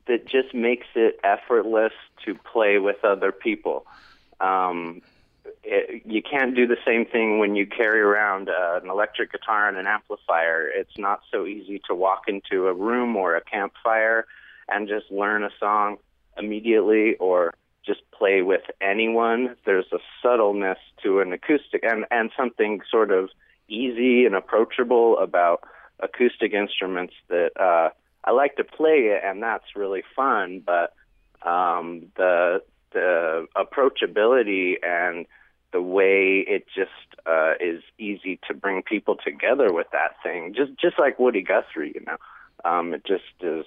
[0.06, 1.92] that just makes it effortless
[2.24, 3.86] to play with other people.
[4.40, 5.02] Um,
[5.62, 9.68] it, you can't do the same thing when you carry around uh, an electric guitar
[9.68, 10.68] and an amplifier.
[10.68, 14.26] It's not so easy to walk into a room or a campfire
[14.68, 15.98] and just learn a song
[16.36, 19.56] immediately or just play with anyone.
[19.64, 23.30] There's a subtleness to an acoustic and, and something sort of
[23.68, 25.62] easy and approachable about
[26.00, 27.90] acoustic instruments that uh,
[28.24, 30.62] I like to play it, and that's really fun.
[30.64, 30.92] But
[31.46, 35.26] um, the the approachability and
[35.72, 36.90] the way it just
[37.26, 41.92] uh, is easy to bring people together with that thing, just just like Woody Guthrie,
[41.94, 42.16] you know,
[42.64, 43.66] um, it just is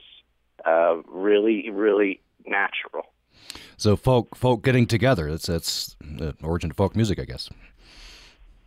[0.65, 3.05] uh, really really natural.
[3.77, 5.29] So folk folk getting together.
[5.29, 7.49] That's that's the origin of folk music, I guess.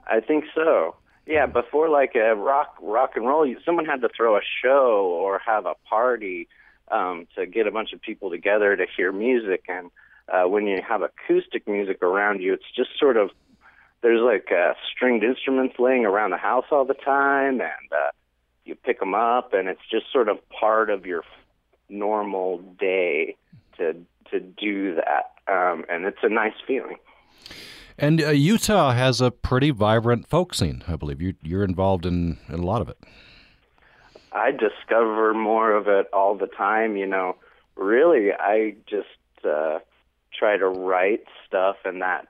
[0.07, 0.97] I think so.
[1.27, 5.41] Yeah, before like a rock rock and roll, someone had to throw a show or
[5.45, 6.49] have a party
[6.91, 9.65] um, to get a bunch of people together to hear music.
[9.69, 9.91] And
[10.29, 13.31] uh, when you have acoustic music around you, it's just sort of
[14.03, 18.11] there's like uh, stringed instruments laying around the house all the time, and uh,
[18.65, 21.23] you pick them up, and it's just sort of part of your
[21.89, 23.37] normal day
[23.79, 23.95] to
[24.31, 26.97] to do that, um, and it's a nice feeling.
[27.99, 31.21] And uh, Utah has a pretty vibrant folk scene, I believe.
[31.21, 32.99] You, you're involved in, in a lot of it.
[34.35, 36.97] I discover more of it all the time.
[36.97, 37.37] You know,
[37.77, 39.09] really, I just
[39.45, 39.81] uh,
[40.37, 42.29] try to write stuff, and that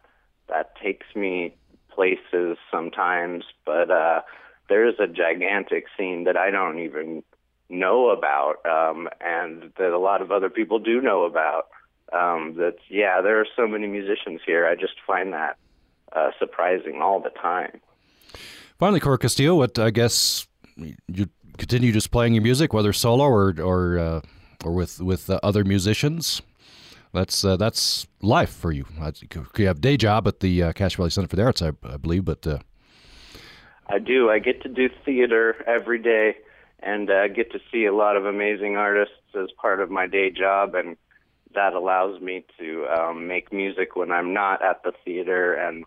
[0.49, 1.55] that takes me
[1.91, 3.45] places sometimes.
[3.65, 4.23] But uh,
[4.69, 7.23] there's a gigantic scene that I don't even
[7.69, 11.69] know about, um, and that a lot of other people do know about.
[12.13, 12.59] Um,
[12.91, 14.67] yeah, there are so many musicians here.
[14.67, 15.57] I just find that
[16.13, 17.81] uh, surprising all the time.
[18.79, 23.55] Finally, Cory Castillo, what I guess you continue just playing your music, whether solo or
[23.61, 24.21] or uh,
[24.65, 26.43] or with with uh, other musicians.
[27.13, 28.87] That's uh, that's life for you.
[29.59, 31.73] You have a day job at the uh, Cache Valley Center for the Arts, I,
[31.85, 32.59] I believe, but uh,
[33.87, 34.31] I do.
[34.31, 36.37] I get to do theater every day,
[36.81, 40.31] and uh, get to see a lot of amazing artists as part of my day
[40.31, 40.97] job, and
[41.55, 45.85] that allows me to um, make music when I'm not at the theater, and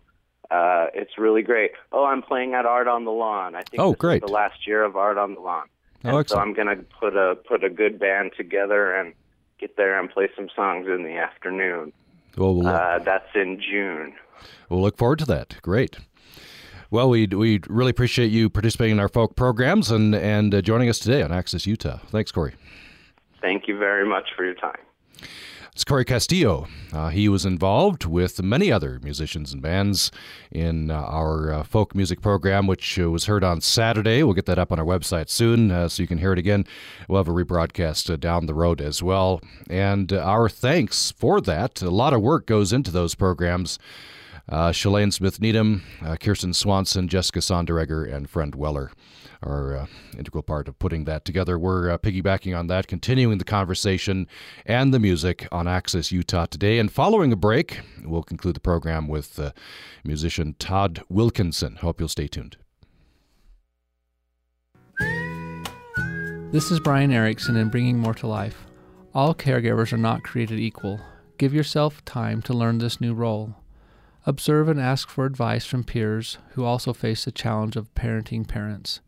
[0.50, 1.72] uh, it's really great.
[1.92, 3.54] Oh, I'm playing at Art on the Lawn.
[3.54, 4.22] I think oh, great.
[4.22, 5.66] the last year of Art on the Lawn.
[6.04, 9.12] Oh, so I'm going to put a put a good band together and
[9.58, 11.92] get there and play some songs in the afternoon.
[12.36, 14.14] Well, we'll uh, that's in June.
[14.68, 15.56] We'll look forward to that.
[15.62, 15.96] Great.
[16.90, 20.88] Well, we we really appreciate you participating in our folk programs and and uh, joining
[20.88, 21.98] us today on Access Utah.
[22.08, 22.54] Thanks, Cory.
[23.40, 24.78] Thank you very much for your time.
[25.76, 26.68] It's Cory Castillo.
[26.90, 30.10] Uh, he was involved with many other musicians and bands
[30.50, 34.22] in uh, our uh, folk music program, which uh, was heard on Saturday.
[34.22, 36.64] We'll get that up on our website soon uh, so you can hear it again.
[37.10, 39.42] We'll have a rebroadcast uh, down the road as well.
[39.68, 41.82] And our thanks for that.
[41.82, 43.78] A lot of work goes into those programs.
[44.48, 45.82] Uh, Shalane Smith Needham,
[46.20, 48.92] Kirsten Swanson, Jessica Sonderegger, and Friend Weller
[49.42, 49.86] are uh,
[50.18, 51.58] integral part of putting that together.
[51.58, 54.26] We're uh, piggybacking on that, continuing the conversation
[54.64, 56.78] and the music on Access Utah today.
[56.78, 59.52] And following a break, we'll conclude the program with uh,
[60.04, 61.76] musician Todd Wilkinson.
[61.76, 62.56] Hope you'll stay tuned.
[66.52, 68.66] This is Brian Erickson in Bringing More to Life.
[69.12, 71.00] All caregivers are not created equal.
[71.38, 73.56] Give yourself time to learn this new role.
[74.24, 79.00] Observe and ask for advice from peers who also face the challenge of parenting parents.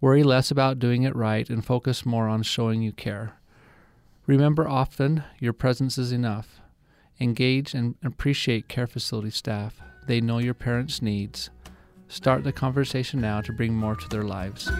[0.00, 3.38] Worry less about doing it right and focus more on showing you care.
[4.26, 6.60] Remember often your presence is enough.
[7.18, 9.80] Engage and appreciate care facility staff.
[10.06, 11.50] They know your parents' needs.
[12.08, 14.70] Start the conversation now to bring more to their lives.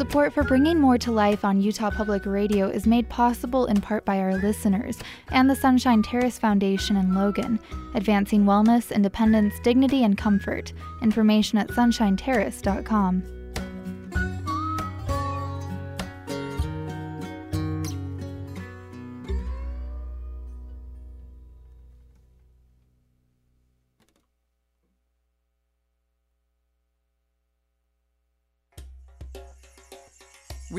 [0.00, 4.02] Support for Bringing More to Life on Utah Public Radio is made possible in part
[4.06, 4.98] by our listeners
[5.30, 7.60] and the Sunshine Terrace Foundation in Logan,
[7.94, 10.72] advancing wellness, independence, dignity, and comfort.
[11.02, 13.39] Information at sunshineterrace.com.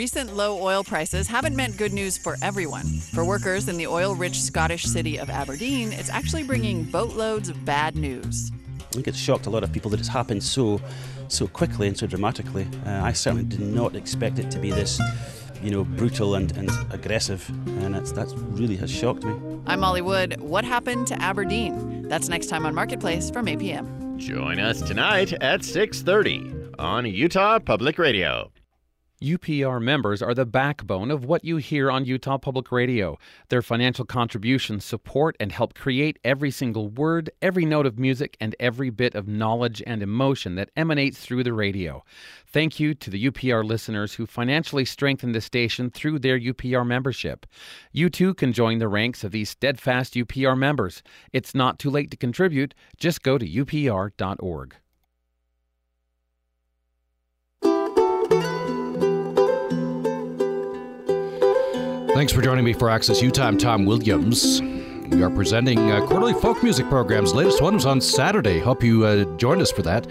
[0.02, 2.86] Recent low oil prices haven't meant good news for everyone.
[3.14, 7.66] For workers in the oil rich Scottish city of Aberdeen, it's actually bringing boatloads of
[7.66, 8.52] bad news.
[8.80, 10.82] I think it's shocked a lot of people that it's happened so
[11.28, 12.66] so quickly and so dramatically.
[12.84, 15.00] Uh, I certainly did not expect it to be this,
[15.62, 17.48] you know, brutal and, and aggressive,
[17.84, 19.36] and that's that really has shocked me.
[19.68, 20.42] I'm Molly Wood.
[20.42, 22.08] What happened to Aberdeen?
[22.08, 24.18] That's next time on Marketplace from 8 p.m.
[24.18, 28.52] Join us tonight at 6:30 on Utah Public Radio.
[29.22, 33.20] UPR members are the backbone of what you hear on Utah Public Radio.
[33.50, 38.56] Their financial contributions support and help create every single word, every note of music, and
[38.60, 42.04] every bit of knowledge and emotion that emanates through the radio.
[42.48, 47.46] Thank you to the UPR listeners who financially strengthen the station through their UPR membership.
[47.92, 51.04] You too can join the ranks of these steadfast UPR members.
[51.32, 52.74] It's not too late to contribute.
[52.98, 54.76] Just go to upr.org.
[62.22, 63.48] Thanks for joining me for Access Utah.
[63.48, 64.62] I'm Tom Williams.
[64.62, 67.34] We are presenting uh, quarterly folk music programs.
[67.34, 68.60] Latest one was on Saturday.
[68.60, 70.06] Hope you uh, joined us for that.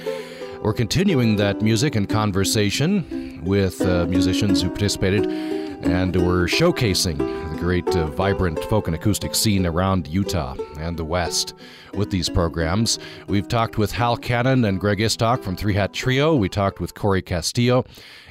[0.61, 7.57] We're continuing that music and conversation with uh, musicians who participated, and we're showcasing the
[7.61, 11.55] great, uh, vibrant folk and acoustic scene around Utah and the West
[11.95, 12.99] with these programs.
[13.29, 16.37] We've talked with Hal Cannon and Greg Istock from 3hattrio.
[16.37, 17.85] We talked with Cory Castillo,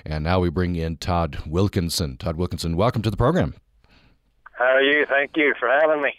[0.06, 2.18] and now we bring in Todd Wilkinson.
[2.18, 3.54] Todd Wilkinson, welcome to the program.
[4.60, 5.06] How are you?
[5.10, 6.14] Thank you for having me.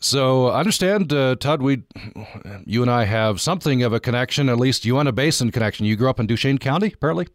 [0.00, 1.82] So, I understand, uh, Todd, we,
[2.64, 5.86] you and I have something of a connection, at least you and a Basin connection.
[5.86, 7.28] You grew up in Duchesne County, apparently?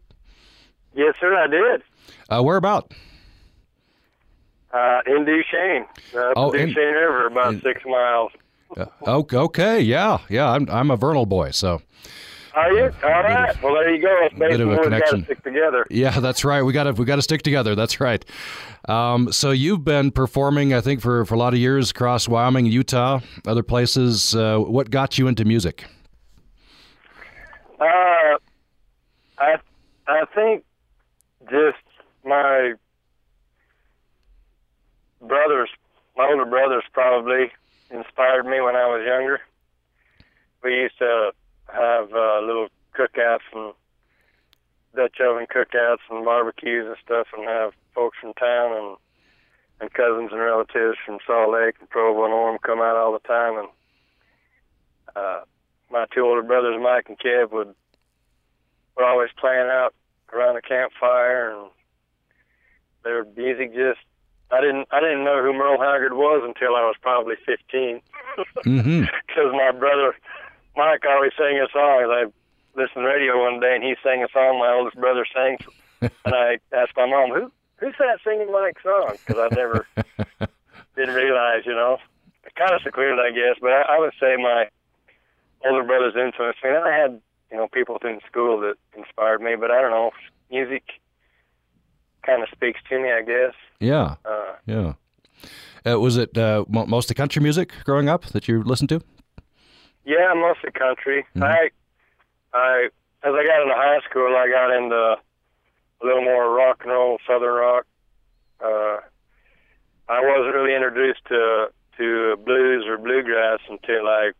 [0.94, 1.82] Yes, sir, I did.
[2.28, 2.92] Uh, where about?
[4.72, 5.86] Uh, in Duchesne.
[6.16, 8.32] Uh, Oh, in- Duchesne River, about in- six miles.
[8.76, 10.50] Uh, okay, okay, yeah, yeah.
[10.50, 11.80] I'm I'm a vernal boy, so
[12.54, 12.84] Are you?
[13.02, 13.60] All right.
[13.62, 14.16] Well, there you go.
[14.22, 15.24] It's bit of a basically got to connection.
[15.24, 15.86] stick together.
[15.90, 16.62] yeah, that's right.
[16.62, 17.74] We got to we got to stick together.
[17.74, 18.24] That's right.
[18.88, 22.66] Um, so you've been performing, I think, for for a lot of years across Wyoming,
[22.66, 24.36] Utah, other places.
[24.36, 25.84] Uh, what got you into music?
[27.80, 28.38] Uh,
[29.38, 29.56] I
[30.06, 30.64] I think
[31.50, 31.78] just
[32.24, 32.74] my
[35.20, 35.70] brothers,
[36.16, 37.50] my older brothers, probably
[37.90, 39.40] inspired me when I was younger.
[40.62, 41.32] We used to
[41.74, 43.74] have uh, little cookouts and
[44.94, 48.96] Dutch oven cookouts and barbecues and stuff, and have folks from town and
[49.80, 53.18] and cousins and relatives from Salt Lake and Provo and Orem come out all the
[53.18, 53.58] time.
[53.58, 53.68] And
[55.16, 55.40] uh,
[55.90, 57.74] my two older brothers, Mike and Kev, would
[58.96, 59.92] were always playing out
[60.32, 61.70] around the campfire, and
[63.02, 64.00] their music just.
[64.50, 64.86] I didn't.
[64.92, 68.00] I didn't know who Merle Haggard was until I was probably 15
[68.64, 69.00] Mm-hmm.
[69.26, 70.14] because my brother
[70.76, 72.10] Mike always sang a song.
[72.10, 72.24] I
[72.74, 75.58] listened to the radio one day and he sang a song my oldest brother sang,
[76.00, 79.86] and I asked my mom, "Who who's that singing Mike's song?" Because I never
[80.96, 81.98] didn't realize, you know.
[82.56, 84.68] Kind of secluded, I guess, but I, I would say my
[85.66, 86.70] older brothers influenced me.
[86.70, 87.20] And I had,
[87.50, 90.12] you know, people in school that inspired me, but I don't know,
[90.52, 90.84] music
[92.24, 93.54] kind of speaks to me, I guess.
[93.80, 94.92] Yeah, Uh, yeah.
[95.84, 98.88] Uh, was it uh, mo- most of the country music growing up that you listened
[98.90, 99.00] to?
[100.04, 101.24] Yeah, mostly country.
[101.44, 101.70] I,
[102.52, 102.84] I,
[103.22, 105.16] as I got into high school, I got into
[106.02, 107.86] a little more rock and roll, southern rock.
[108.60, 108.98] Uh,
[110.08, 114.32] I wasn't really introduced to to blues or bluegrass until I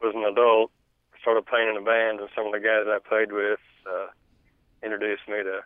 [0.00, 0.70] was an adult.
[1.20, 4.06] Started playing in a band, and some of the guys I played with uh,
[4.82, 5.60] introduced me to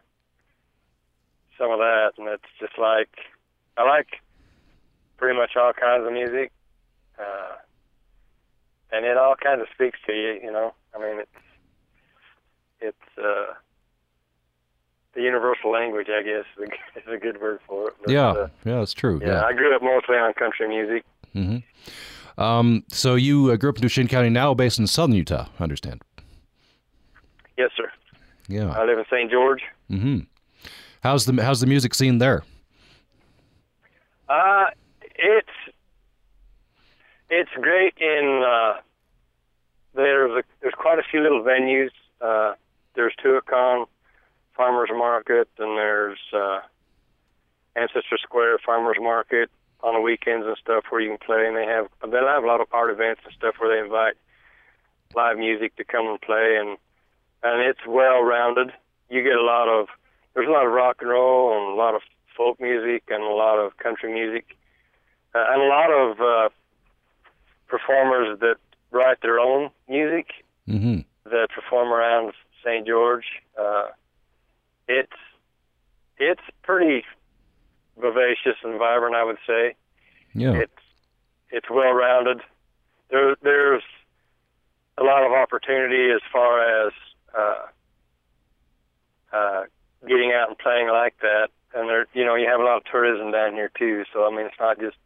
[1.59, 3.11] some of that, and it's just like
[3.77, 4.23] I like
[5.17, 6.53] pretty much all kinds of music.
[7.19, 7.57] Uh,
[8.93, 10.74] and it all kind of speaks to you, you know.
[10.95, 11.30] I mean, it's
[12.80, 13.55] it's uh,
[15.14, 17.95] the universal language, I guess, is a, is a good word for it.
[18.05, 19.20] But, yeah, uh, yeah, that's true.
[19.22, 21.05] yeah, I grew up mostly on country music.
[21.34, 22.41] Mm-hmm.
[22.41, 25.62] Um, so you uh, grew up in Duchesne County, now based in southern Utah, I
[25.62, 26.03] understand.
[27.57, 27.91] Yes, sir.
[28.47, 28.70] Yeah.
[28.70, 29.30] I live in St.
[29.30, 29.62] George.
[29.91, 30.20] Mm-hmm.
[31.03, 32.45] How's the how's the music scene there?
[34.28, 34.80] Uh, it's
[37.31, 38.81] it's great in uh,
[39.95, 41.91] there's a, there's quite a few little venues.
[42.20, 42.55] Uh,
[42.95, 43.87] there's Tuacahn
[44.57, 46.61] Farmers Market, and there's uh,
[47.76, 49.51] Ancestor Square Farmers Market
[49.81, 51.47] on the weekends and stuff where you can play.
[51.47, 54.14] And they have they'll have a lot of art events and stuff where they invite
[55.14, 56.76] live music to come and play, and
[57.43, 58.72] and it's well rounded.
[59.11, 59.89] You get a lot of
[60.35, 62.03] there's a lot of rock and roll and a lot of
[62.37, 64.57] folk music and a lot of country music
[65.35, 66.49] uh, and a lot of uh,
[67.69, 68.57] performers that
[68.91, 70.29] write their own music
[70.69, 71.01] Mm-hmm.
[71.31, 72.87] that perform around St.
[72.87, 73.25] George.
[73.59, 73.87] Uh,
[74.87, 75.16] it's
[76.19, 77.05] it's pretty
[77.97, 79.75] vivacious and vibrant, I would say.
[80.35, 80.53] Yeah.
[80.53, 80.83] It's
[81.51, 82.43] it's well rounded.
[83.11, 83.83] There there's
[84.99, 86.93] a lot of opportunity as far as
[87.35, 87.66] uh,
[89.33, 89.62] uh,
[90.07, 91.49] getting out and playing like that.
[91.75, 94.05] And there, you know, you have a lot of tourism down here too.
[94.12, 94.97] So I mean, it's not just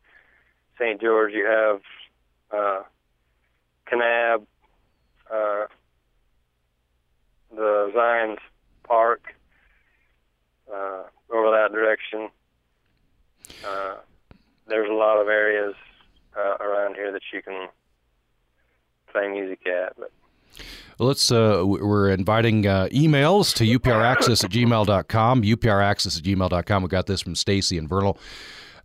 [0.76, 1.00] St.
[1.00, 1.32] George.
[1.32, 1.82] You have
[2.52, 2.82] uh,
[3.90, 4.46] Kanab,
[5.32, 5.66] uh,
[7.54, 8.38] the Zions
[8.84, 9.34] Park,
[10.72, 12.28] uh, over that direction.
[13.66, 13.96] Uh,
[14.66, 15.74] there's a lot of areas
[16.36, 17.68] uh, around here that you can
[19.10, 19.94] play music at.
[19.98, 20.10] But
[20.98, 21.30] let's.
[21.30, 25.42] Uh, we're inviting uh, emails to upraccess at gmail.com.
[25.42, 26.82] upraccess at gmail.com.
[26.82, 28.18] We got this from Stacy and Vernal.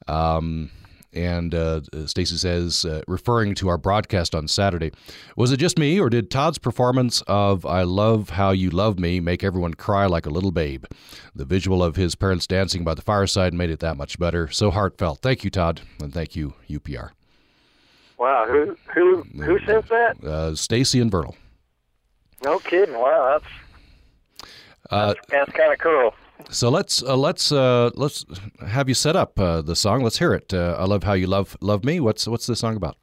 [0.08, 0.72] Um,
[1.14, 4.92] and uh, Stacy says, uh, referring to our broadcast on Saturday,
[5.36, 9.20] was it just me, or did Todd's performance of "I Love How You Love Me"
[9.20, 10.86] make everyone cry like a little babe?
[11.36, 14.48] The visual of his parents dancing by the fireside made it that much better.
[14.50, 15.20] So heartfelt.
[15.22, 17.12] Thank you, Todd, and thank you, UPR.
[18.18, 20.24] wow, who who who sent that?
[20.24, 21.36] Uh, Stacy and Vernal.
[22.44, 22.96] No kidding.
[22.96, 24.48] Wow, that's
[24.92, 26.14] Uh, that's kind of cool.
[26.50, 28.26] So let's uh, let's uh, let's
[28.66, 30.02] have you set up uh, the song.
[30.04, 30.54] Let's hear it.
[30.54, 32.00] Uh, I love how you love love me.
[32.00, 32.98] What's what's the song about?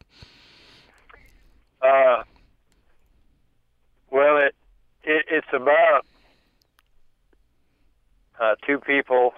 [1.83, 2.23] Uh,
[4.11, 4.55] well, it,
[5.03, 6.07] it it's about
[8.41, 9.35] uh, two people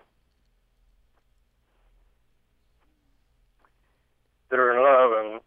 [4.50, 5.40] that are in love,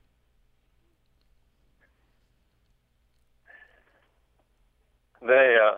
[5.22, 5.78] and they uh,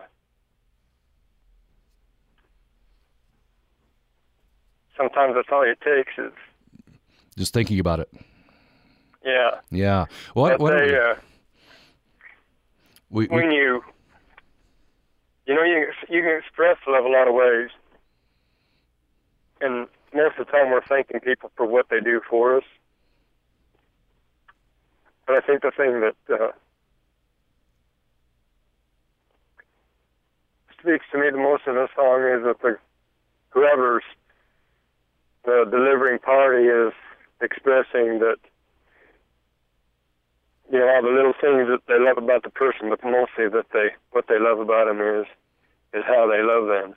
[4.96, 6.32] sometimes that's all it takes is
[7.36, 8.10] Just thinking about it.
[9.24, 9.60] yeah.
[9.70, 10.06] Yeah.
[10.34, 10.58] What?
[10.60, 11.14] what they, uh,
[13.10, 13.82] we, we- when you
[15.46, 17.70] you know you you can express love a lot of ways,
[19.60, 22.64] and most of the time we're thanking people for what they do for us.
[25.26, 26.52] But I think the thing that uh,
[30.80, 32.76] speaks to me the most in this song is that the
[33.50, 34.02] whoever's
[35.44, 36.92] the delivering party is
[37.40, 38.36] expressing that
[40.70, 43.66] you know all the little things that they love about the person, but mostly that
[43.72, 45.26] they what they love about them is
[45.92, 46.94] is how they love them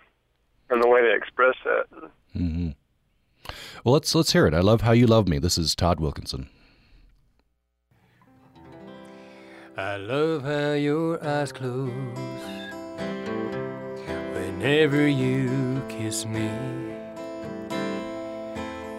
[0.70, 2.10] and the way they express that.
[2.34, 2.70] hmm
[3.84, 4.54] Well, let's let's hear it.
[4.54, 5.40] I love how you love me.
[5.40, 6.50] This is Todd Wilkinson.
[9.78, 11.92] I love how your eyes close
[14.34, 16.95] whenever you kiss me.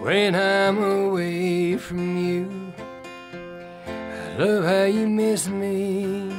[0.07, 2.73] When I'm away from you,
[3.89, 6.31] I love how you miss me.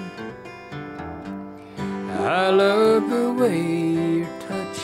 [1.78, 3.60] I love the way
[4.20, 4.80] your touch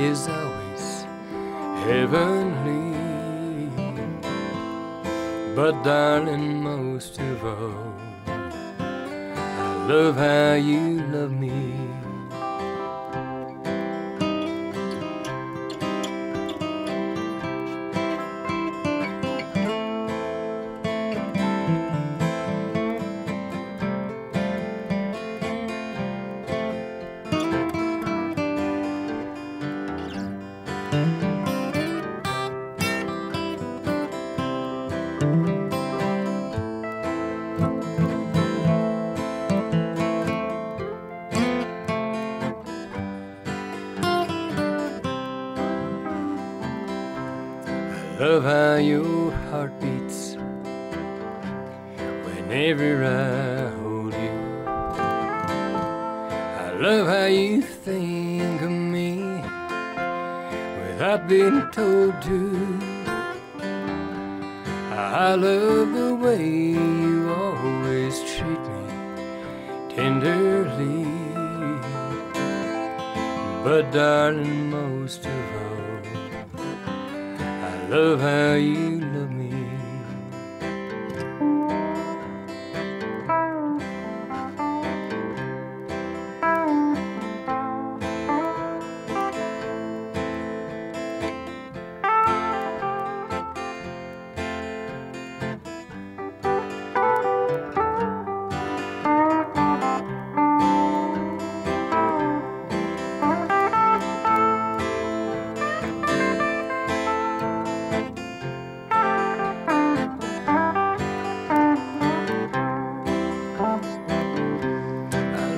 [0.00, 1.06] is always
[1.86, 2.98] heavenly.
[5.54, 7.94] But darling, most of all,
[8.26, 11.84] I love how you love me.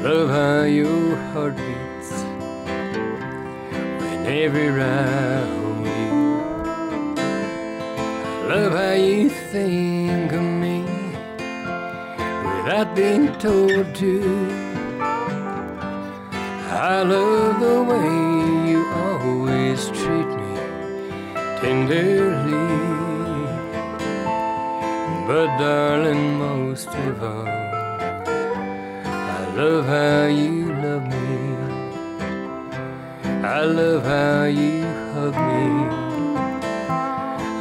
[0.07, 2.13] Love how your heart beats
[4.03, 6.19] whenever I hold you.
[8.39, 10.79] I love how you think of me
[12.55, 14.15] without being told to.
[16.71, 18.11] I love the way
[18.71, 20.55] you always treat me
[21.61, 22.69] tenderly.
[25.27, 27.66] But darling, most of all,
[29.57, 31.17] love how you love me.
[33.43, 34.83] I love how you
[35.15, 35.65] hug me.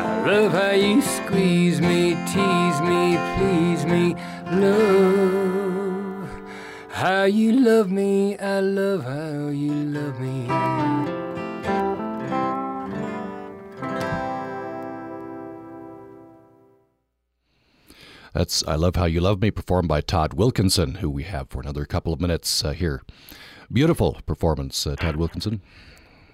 [0.03, 4.15] I love how you squeeze me, tease me, please me.
[4.51, 6.29] Love
[6.89, 8.37] how you love me.
[8.39, 10.24] I love how you love me.
[18.35, 21.61] That's I Love How You Love Me, performed by Todd Wilkinson, who we have for
[21.61, 23.01] another couple of minutes uh, here.
[23.71, 25.61] Beautiful performance, uh, Todd Wilkinson.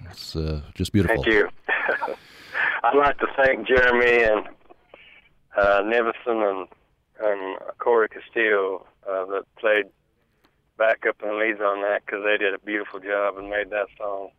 [0.09, 1.21] It's uh, just beautiful.
[1.21, 1.47] Thank you.
[2.83, 4.47] I'd like to thank Jeremy and
[5.55, 6.67] uh, Nevison and,
[7.19, 9.85] and Cory Castillo uh, that played
[10.79, 14.31] backup and leads on that because they did a beautiful job and made that song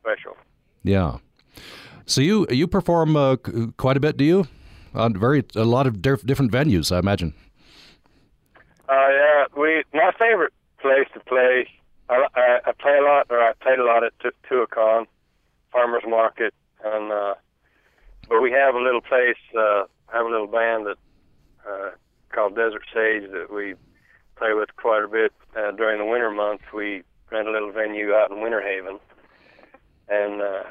[0.00, 0.34] special.
[0.82, 1.18] Yeah.
[2.06, 3.36] So you you perform uh,
[3.76, 4.46] quite a bit, do you?
[4.94, 7.34] On very a lot of diff- different venues, I imagine.
[8.88, 11.68] Uh, yeah, we my favorite place to play.
[12.08, 15.06] I, I, I play a lot, or I played a lot at Tu- Tuacahn
[15.70, 16.52] Farmers Market,
[16.84, 17.34] and uh,
[18.28, 19.36] but we have a little place.
[19.56, 20.98] Uh, have a little band that
[21.66, 21.90] uh,
[22.32, 23.74] called Desert Sage that we
[24.36, 26.64] play with quite a bit uh, during the winter months.
[26.74, 28.98] We rent a little venue out in Winter Haven
[30.08, 30.64] and uh,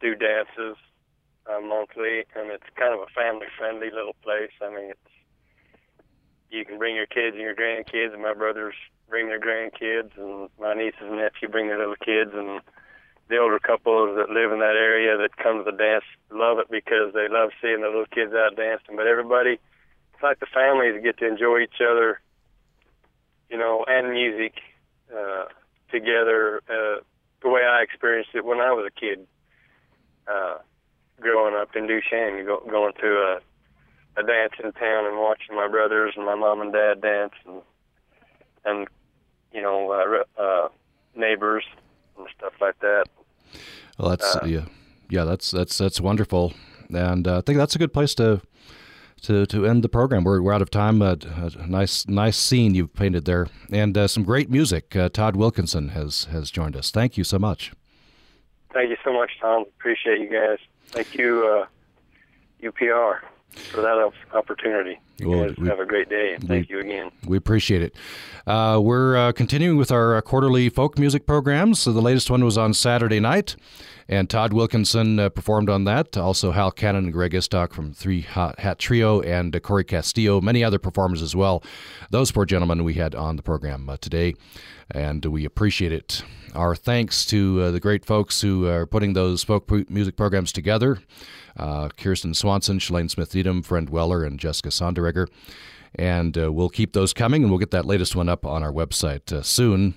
[0.00, 0.76] do dances
[1.50, 4.52] uh, monthly, and it's kind of a family-friendly little place.
[4.60, 5.12] I mean, it's
[6.50, 8.74] you can bring your kids and your grandkids, and my brothers
[9.08, 12.60] bring their grandkids, and my nieces and nephew bring their little kids, and
[13.28, 16.70] the older couples that live in that area that come to the dance love it
[16.70, 18.96] because they love seeing the little kids out dancing.
[18.96, 19.52] But everybody,
[20.12, 22.20] it's like the families get to enjoy each other,
[23.48, 24.60] you know, and music
[25.10, 25.44] uh,
[25.90, 26.60] together.
[26.68, 27.00] Uh,
[27.42, 29.26] the way I experienced it when I was a kid,
[30.28, 30.58] uh,
[31.20, 33.40] growing up in Duchesne, go, going to a
[34.14, 37.62] a dance in town and watching my brothers and my mom and dad dance and
[38.64, 38.88] and
[39.52, 40.68] you know uh, uh,
[41.14, 41.64] neighbors
[42.18, 43.04] and stuff like that.
[43.98, 44.64] Well, that's Uh, yeah,
[45.08, 45.24] yeah.
[45.24, 46.52] That's that's that's wonderful,
[46.92, 48.42] and uh, I think that's a good place to
[49.22, 50.24] to to end the program.
[50.24, 51.00] We're we're out of time.
[51.00, 51.16] Uh,
[51.58, 54.94] a nice nice scene you've painted there, and uh, some great music.
[54.94, 56.90] Uh, Todd Wilkinson has has joined us.
[56.90, 57.72] Thank you so much.
[58.72, 59.64] Thank you so much, Tom.
[59.78, 60.58] Appreciate you guys.
[60.92, 61.66] Thank you, uh,
[62.66, 63.20] UPR,
[63.70, 64.98] for that op- opportunity.
[65.20, 67.10] Well, we- have a great day, and thank we- you again.
[67.26, 67.94] We appreciate it.
[68.46, 71.80] Uh, we're uh, continuing with our uh, quarterly folk music programs.
[71.80, 73.56] So the latest one was on Saturday night,
[74.12, 76.18] and Todd Wilkinson uh, performed on that.
[76.18, 80.38] Also, Hal Cannon and Greg Istock from Three Hot Hat Trio, and uh, Cory Castillo,
[80.38, 81.62] many other performers as well.
[82.10, 84.34] Those four gentlemen we had on the program uh, today,
[84.90, 86.24] and we appreciate it.
[86.54, 90.98] Our thanks to uh, the great folks who are putting those folk music programs together.
[91.56, 95.26] Uh, Kirsten Swanson, Shalane Smith Needham, Friend Weller, and Jessica Sonderegger.
[95.94, 98.72] And uh, we'll keep those coming, and we'll get that latest one up on our
[98.72, 99.94] website soon.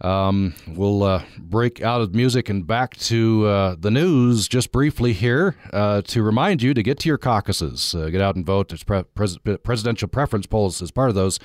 [0.00, 5.12] Um, we'll uh, break out of music and back to uh, the news just briefly
[5.12, 7.94] here uh, to remind you to get to your caucuses.
[7.94, 8.68] Uh, get out and vote.
[8.68, 11.40] There's pre- pres- presidential preference polls as part of those,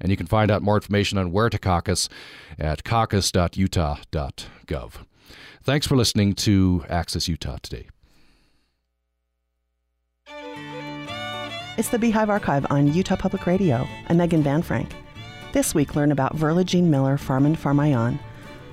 [0.00, 2.08] and you can find out more information on where to caucus
[2.58, 4.92] at caucus.utah.gov.
[5.62, 7.88] Thanks for listening to Access Utah today.
[11.76, 13.86] It's the Beehive Archive on Utah Public Radio.
[14.08, 14.94] I'm Megan Van Frank.
[15.50, 18.18] This week, learn about Verla Jean Miller Farman Farmayan,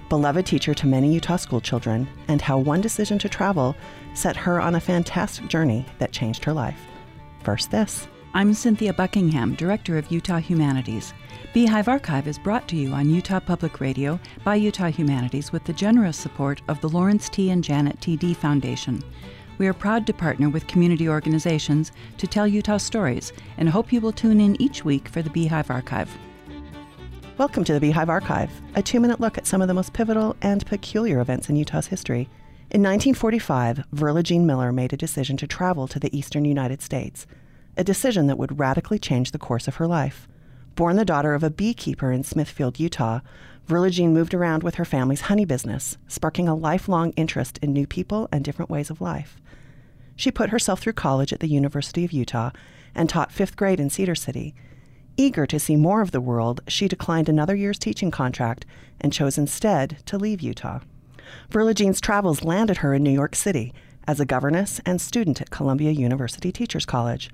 [0.09, 3.77] beloved teacher to many Utah school children, and how one decision to travel
[4.13, 6.79] set her on a fantastic journey that changed her life.
[7.43, 8.09] First, this.
[8.33, 11.13] I'm Cynthia Buckingham, Director of Utah Humanities.
[11.53, 15.71] Beehive Archive is brought to you on Utah Public Radio by Utah Humanities with the
[15.71, 17.51] generous support of the Lawrence T.
[17.51, 18.17] and Janet T.
[18.17, 19.01] Dee Foundation.
[19.59, 24.01] We are proud to partner with community organizations to tell Utah stories and hope you
[24.01, 26.13] will tune in each week for the Beehive Archive.
[27.37, 30.37] Welcome to the Beehive Archive, a two minute look at some of the most pivotal
[30.41, 32.29] and peculiar events in Utah's history.
[32.71, 37.27] In 1945, Verla Jean Miller made a decision to travel to the eastern United States,
[37.75, 40.29] a decision that would radically change the course of her life.
[40.75, 43.19] Born the daughter of a beekeeper in Smithfield, Utah,
[43.67, 47.85] Verla Jean moved around with her family's honey business, sparking a lifelong interest in new
[47.85, 49.41] people and different ways of life.
[50.15, 52.51] She put herself through college at the University of Utah
[52.95, 54.55] and taught fifth grade in Cedar City.
[55.17, 58.65] Eager to see more of the world, she declined another year's teaching contract
[58.99, 60.79] and chose instead to leave Utah.
[61.49, 63.73] Verla Jean's travels landed her in New York City
[64.07, 67.29] as a governess and student at Columbia University Teachers College.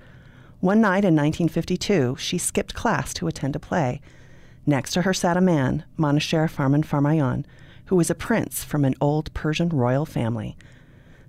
[0.60, 4.00] One night in 1952, she skipped class to attend a play.
[4.66, 7.46] Next to her sat a man, Monasher Farman Farmayon,
[7.86, 10.56] who was a prince from an old Persian royal family.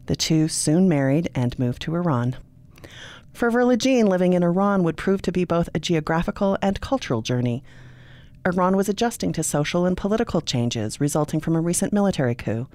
[0.06, 2.36] The two soon married and moved to Iran.
[3.32, 7.22] For Verla Jean, living in Iran would prove to be both a geographical and cultural
[7.22, 7.64] journey.
[8.46, 12.68] Iran was adjusting to social and political changes resulting from a recent military coup.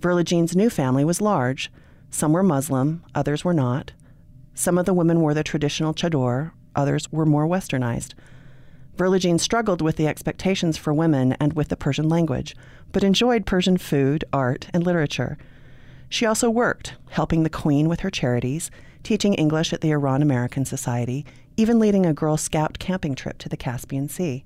[0.00, 1.72] Verla Jean's new family was large.
[2.10, 3.92] Some were Muslim, others were not.
[4.54, 8.14] Some of the women wore the traditional chador, others were more westernized.
[8.96, 12.54] Verla Jean struggled with the expectations for women and with the Persian language,
[12.92, 15.36] but enjoyed Persian food, art, and literature.
[16.08, 18.70] She also worked, helping the Queen with her charities,
[19.04, 21.24] teaching English at the Iran American Society,
[21.56, 24.42] even leading a Girl Scout camping trip to the Caspian Sea.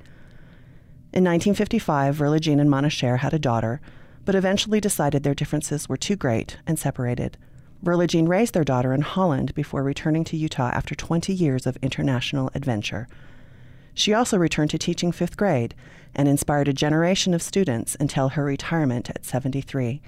[1.11, 3.81] In 1955, Verla Jean and Monasher had a daughter,
[4.27, 7.39] but eventually decided their differences were too great and separated.
[7.83, 11.79] Verla Jean raised their daughter in Holland before returning to Utah after 20 years of
[11.81, 13.09] international adventure.
[13.95, 15.75] She also returned to teaching fifth grade
[16.15, 20.03] and inspired a generation of students until her retirement at 73.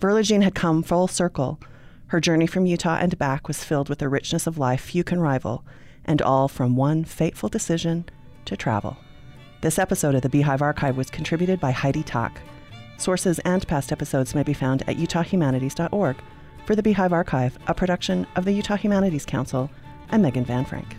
[0.00, 1.60] Verla Jean had come full circle.
[2.10, 5.20] Her journey from Utah and back was filled with a richness of life few can
[5.20, 5.64] rival,
[6.04, 8.04] and all from one fateful decision
[8.46, 8.96] to travel.
[9.60, 12.40] This episode of the Beehive Archive was contributed by Heidi Tack.
[12.98, 16.16] Sources and past episodes may be found at utahhumanities.org
[16.66, 19.70] for the Beehive Archive, a production of the Utah Humanities Council.
[20.10, 20.96] I'm Megan Van Frank.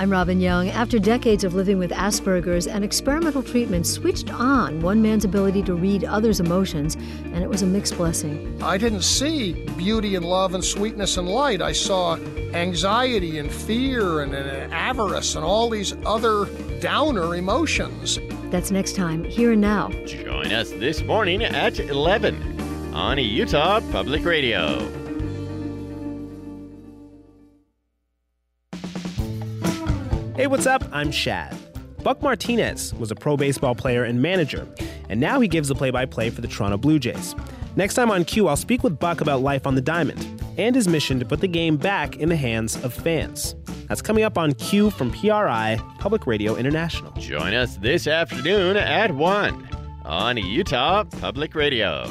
[0.00, 0.68] I'm Robin Young.
[0.68, 5.74] After decades of living with Asperger's, an experimental treatment switched on one man's ability to
[5.74, 8.62] read others' emotions, and it was a mixed blessing.
[8.62, 11.60] I didn't see beauty and love and sweetness and light.
[11.60, 12.14] I saw
[12.54, 16.44] anxiety and fear and, and avarice and all these other
[16.78, 18.20] downer emotions.
[18.52, 19.88] That's next time, here and now.
[20.06, 24.97] Join us this morning at 11 on Utah Public Radio.
[30.48, 30.82] What's up?
[30.92, 31.54] I'm Shad.
[32.02, 34.66] Buck Martinez was a pro baseball player and manager,
[35.10, 37.34] and now he gives the play by play for the Toronto Blue Jays.
[37.76, 40.88] Next time on Q, I'll speak with Buck about life on the diamond and his
[40.88, 43.56] mission to put the game back in the hands of fans.
[43.88, 47.12] That's coming up on Q from PRI, Public Radio International.
[47.12, 49.68] Join us this afternoon at 1
[50.06, 52.10] on Utah Public Radio.